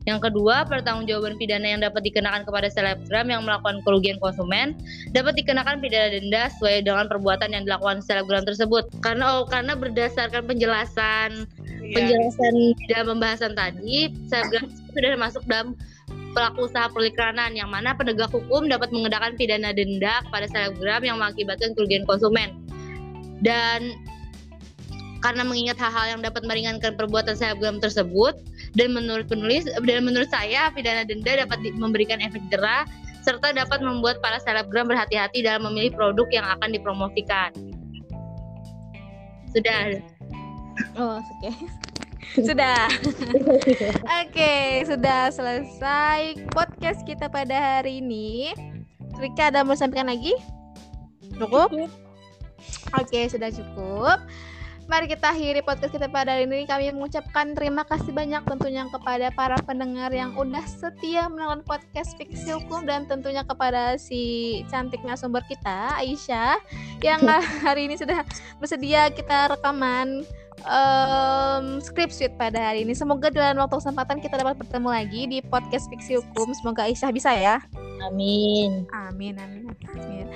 Yang 0.09 0.33
kedua, 0.33 0.65
pertanggungjawaban 0.65 1.37
pidana 1.37 1.77
yang 1.77 1.85
dapat 1.85 2.01
dikenakan 2.09 2.49
kepada 2.49 2.73
selebgram 2.73 3.29
yang 3.29 3.45
melakukan 3.45 3.85
kerugian 3.85 4.17
konsumen 4.17 4.73
dapat 5.13 5.37
dikenakan 5.37 5.77
pidana 5.77 6.09
denda 6.17 6.49
sesuai 6.57 6.89
dengan 6.89 7.05
perbuatan 7.05 7.53
yang 7.53 7.69
dilakukan 7.69 8.01
selebgram 8.01 8.49
tersebut. 8.49 8.89
Karena 9.05 9.39
oh, 9.39 9.45
karena 9.45 9.77
berdasarkan 9.77 10.49
penjelasan 10.49 11.45
yeah. 11.85 11.95
penjelasan 12.01 12.55
dalam 12.89 13.07
pembahasan 13.17 13.53
tadi, 13.53 14.09
selebgram 14.33 14.73
sudah 14.73 15.21
masuk 15.21 15.45
dalam 15.45 15.77
pelaku 16.33 16.71
usaha 16.71 16.87
periklanan 16.91 17.55
yang 17.55 17.71
mana 17.71 17.95
penegak 17.95 18.31
hukum 18.31 18.71
dapat 18.71 18.91
mengenakan 18.95 19.35
pidana 19.35 19.75
denda 19.75 20.23
kepada 20.29 20.47
selebgram 20.51 21.03
yang 21.03 21.17
mengakibatkan 21.19 21.75
kerugian 21.75 22.07
konsumen. 22.07 22.55
Dan 23.41 23.97
karena 25.21 25.45
mengingat 25.45 25.77
hal-hal 25.77 26.17
yang 26.17 26.21
dapat 26.25 26.45
meringankan 26.49 26.97
perbuatan 26.97 27.37
selebgram 27.37 27.77
tersebut 27.81 28.41
dan 28.73 28.97
menurut 28.97 29.29
penulis 29.29 29.69
dan 29.69 30.01
menurut 30.05 30.29
saya 30.33 30.73
pidana 30.73 31.05
denda 31.05 31.45
dapat 31.45 31.61
memberikan 31.77 32.21
efek 32.25 32.41
jerah 32.49 32.89
serta 33.21 33.53
dapat 33.53 33.85
membuat 33.85 34.17
para 34.25 34.41
selebgram 34.41 34.89
berhati-hati 34.89 35.45
dalam 35.45 35.69
memilih 35.69 35.93
produk 35.93 36.25
yang 36.33 36.47
akan 36.57 36.73
dipromosikan. 36.73 37.53
Sudah. 39.53 40.01
Oh, 40.97 41.21
oke. 41.21 41.29
Okay. 41.45 41.53
Sudah. 42.37 42.87
Oke, 43.07 43.97
okay, 44.31 44.85
sudah 44.87 45.33
selesai 45.33 46.37
podcast 46.53 47.03
kita 47.05 47.27
pada 47.33 47.57
hari 47.57 48.01
ini. 48.05 48.55
Rika 49.19 49.53
ada 49.53 49.67
mau 49.67 49.77
sampaikan 49.77 50.09
lagi? 50.09 50.33
Cukup? 51.37 51.73
Oke, 51.77 51.91
okay, 53.05 53.25
sudah 53.29 53.51
cukup. 53.53 54.19
Mari 54.91 55.07
kita 55.07 55.31
akhiri 55.31 55.63
podcast 55.63 55.95
kita 55.95 56.11
pada 56.11 56.35
hari 56.35 56.51
ini. 56.51 56.67
Kami 56.67 56.91
mengucapkan 56.91 57.55
terima 57.55 57.87
kasih 57.87 58.11
banyak 58.11 58.43
tentunya 58.43 58.83
kepada 58.91 59.31
para 59.31 59.55
pendengar 59.63 60.11
yang 60.11 60.35
udah 60.35 60.67
setia 60.67 61.31
menonton 61.31 61.63
podcast 61.63 62.19
Fiksi 62.19 62.51
Hukum 62.59 62.91
dan 62.91 63.07
tentunya 63.07 63.47
kepada 63.47 63.95
si 64.03 64.67
cantik 64.67 64.99
sumber 65.15 65.47
kita, 65.47 65.95
Aisyah, 65.95 66.59
yang 67.07 67.23
hari 67.63 67.87
ini 67.87 67.95
sudah 67.95 68.27
bersedia 68.59 69.15
kita 69.15 69.55
rekaman 69.55 70.27
um, 70.67 71.81
script 71.81 72.13
suite 72.13 72.35
pada 72.37 72.73
hari 72.73 72.85
ini. 72.85 72.93
Semoga 72.97 73.33
dalam 73.33 73.61
waktu 73.61 73.81
kesempatan 73.81 74.19
kita 74.21 74.41
dapat 74.41 74.57
bertemu 74.61 74.89
lagi 74.89 75.23
di 75.29 75.39
podcast 75.45 75.89
Fiksi 75.89 76.21
Hukum. 76.21 76.53
Semoga 76.57 76.89
Aisyah 76.89 77.11
bisa 77.13 77.31
ya. 77.33 77.57
Amin. 78.09 78.89
Amin, 78.93 79.37
amin, 79.37 79.69
amin. 79.93 80.27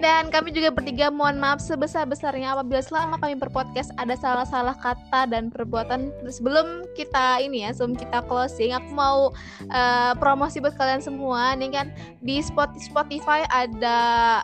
Dan 0.00 0.32
kami 0.32 0.48
juga 0.56 0.72
bertiga 0.72 1.12
mohon 1.12 1.36
maaf 1.36 1.60
sebesar-besarnya 1.60 2.56
apabila 2.56 2.80
selama 2.80 3.20
kami 3.20 3.36
berpodcast 3.36 3.92
ada 4.00 4.16
salah-salah 4.16 4.72
kata 4.80 5.28
dan 5.28 5.52
perbuatan. 5.52 6.08
Sebelum 6.24 6.88
kita 6.96 7.44
ini 7.44 7.68
ya, 7.68 7.76
sebelum 7.76 8.00
kita 8.00 8.24
closing, 8.24 8.72
aku 8.72 8.90
mau 8.96 9.28
uh, 9.68 10.12
promosi 10.16 10.64
buat 10.64 10.72
kalian 10.80 11.04
semua. 11.04 11.52
Nih 11.52 11.68
kan 11.76 11.92
di 12.24 12.40
Spotify 12.40 13.44
ada 13.52 14.40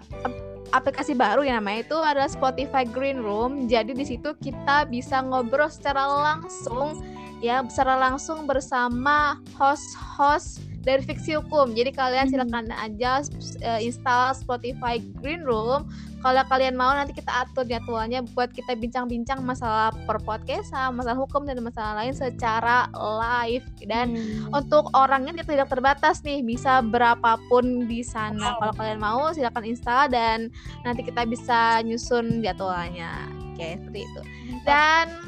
aplikasi 0.75 1.15
baru 1.15 1.47
ya 1.47 1.59
namanya 1.59 1.87
itu 1.87 1.99
adalah 1.99 2.31
Spotify 2.31 2.83
Green 2.87 3.23
Room. 3.23 3.67
Jadi 3.71 3.93
di 3.95 4.05
situ 4.07 4.35
kita 4.39 4.87
bisa 4.87 5.23
ngobrol 5.23 5.71
secara 5.71 6.07
langsung 6.07 7.03
ya 7.45 7.61
secara 7.69 8.01
langsung 8.01 8.49
bersama 8.49 9.37
host-host 9.61 10.65
dari 10.87 11.03
fiksi 11.03 11.35
hukum. 11.35 11.75
Jadi 11.75 11.91
kalian 11.91 12.31
silakan 12.31 12.71
aja 12.71 13.27
uh, 13.67 13.81
install 13.83 14.39
Spotify 14.39 15.03
Green 15.19 15.43
Room. 15.43 15.91
Kalau 16.23 16.43
kalian 16.47 16.75
mau 16.75 16.91
nanti 16.91 17.15
kita 17.15 17.47
atur 17.47 17.67
jadwalnya 17.67 18.23
buat 18.35 18.51
kita 18.51 18.75
bincang-bincang 18.75 19.43
masalah 19.47 19.95
per 20.07 20.19
podcast, 20.23 20.71
masalah 20.95 21.19
hukum 21.19 21.47
dan 21.47 21.59
masalah 21.63 22.03
lain 22.03 22.15
secara 22.15 22.91
live. 22.95 23.67
Dan 23.83 24.15
hmm. 24.15 24.55
untuk 24.55 24.91
orangnya 24.95 25.43
tidak 25.43 25.71
terbatas 25.71 26.23
nih, 26.23 26.43
bisa 26.43 26.83
berapapun 26.83 27.87
di 27.91 28.07
sana. 28.07 28.59
Kalau 28.59 28.75
kalian 28.75 28.99
mau 29.03 29.31
silakan 29.35 29.67
install 29.67 30.11
dan 30.11 30.39
nanti 30.83 31.03
kita 31.03 31.27
bisa 31.27 31.83
nyusun 31.83 32.43
jadwalnya. 32.43 33.11
Oke, 33.55 33.79
seperti 33.79 34.01
itu. 34.05 34.21
Dan 34.67 35.26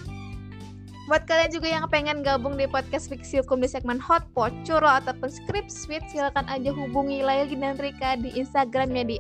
Buat 1.09 1.25
kalian 1.25 1.49
juga 1.49 1.69
yang 1.73 1.89
pengen 1.89 2.21
gabung 2.21 2.61
di 2.61 2.69
podcast 2.69 3.09
Fiksi 3.09 3.41
Hukum 3.41 3.65
di 3.65 3.69
segmen 3.73 3.97
Hotpot, 3.97 4.53
Curlo 4.69 4.93
ataupun 4.93 5.33
Script 5.33 5.73
Suite, 5.73 6.05
silakan 6.13 6.45
aja 6.53 6.69
hubungi 6.69 7.25
Layli 7.25 7.57
dan 7.57 7.81
Rika 7.81 8.21
di 8.21 8.29
Instagramnya 8.37 9.09
di 9.09 9.17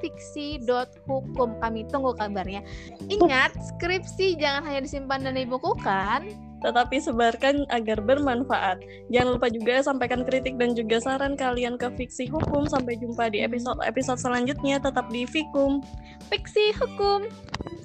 @fiksi.hukum. 0.00 1.60
Kami 1.60 1.84
tunggu 1.92 2.16
kabarnya. 2.16 2.64
Ingat, 3.12 3.52
skripsi 3.52 4.40
jangan 4.40 4.64
hanya 4.64 4.88
disimpan 4.88 5.28
dan 5.28 5.36
dibukukan, 5.36 6.32
tetapi 6.64 7.04
sebarkan 7.04 7.68
agar 7.68 8.00
bermanfaat. 8.00 8.80
Jangan 9.12 9.36
lupa 9.36 9.52
juga 9.52 9.84
sampaikan 9.84 10.24
kritik 10.24 10.56
dan 10.56 10.72
juga 10.72 11.04
saran 11.04 11.36
kalian 11.36 11.76
ke 11.76 11.92
Fiksi 12.00 12.32
Hukum. 12.32 12.64
Sampai 12.64 12.96
jumpa 12.96 13.28
di 13.28 13.44
episode-episode 13.44 14.16
selanjutnya. 14.16 14.80
Tetap 14.80 15.12
di 15.12 15.28
Fikum. 15.28 15.84
Fiksi 16.32 16.72
Hukum. 16.80 17.28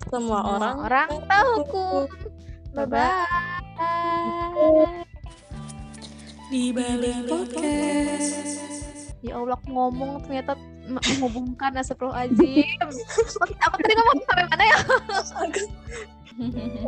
Semua, 0.07 0.39
Semua 0.39 0.39
orang, 0.55 0.75
orang 0.87 1.09
tahu 1.27 1.49
hukum. 1.67 2.07
Bye 2.71 2.87
bye. 2.87 3.27
Di 6.47 6.71
balik 6.71 7.27
podcast. 7.27 8.47
Ya 9.19 9.35
Allah 9.37 9.59
ngomong 9.67 10.23
ternyata 10.25 10.55
menghubungkan 10.89 11.77
Astagfirullahaladzim 11.77 12.65
Aku 13.61 13.75
tadi 13.77 13.93
ngomong 13.93 14.17
sampai 14.25 14.45
mana 14.49 14.63
ya? 14.65 14.77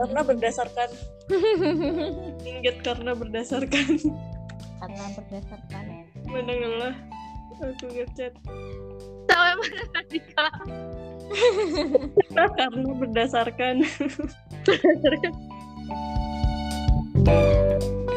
karena 0.01 0.19
berdasarkan 0.25 0.89
Ingat 2.41 2.77
karena 2.81 3.11
berdasarkan 3.13 3.87
Karena 4.81 5.05
berdasarkan 5.13 5.85
Mendengarlah 6.25 6.95
Aku 7.61 7.85
ngechat 7.93 8.33
Sampai 9.29 9.53
mana 9.61 9.83
tadi 9.93 10.19
kak? 10.33 10.53
karena 12.57 12.89
berdasarkan 12.97 13.75
Berdasarkan 14.65 15.33
Thank 17.25 17.83
you. 17.83 18.12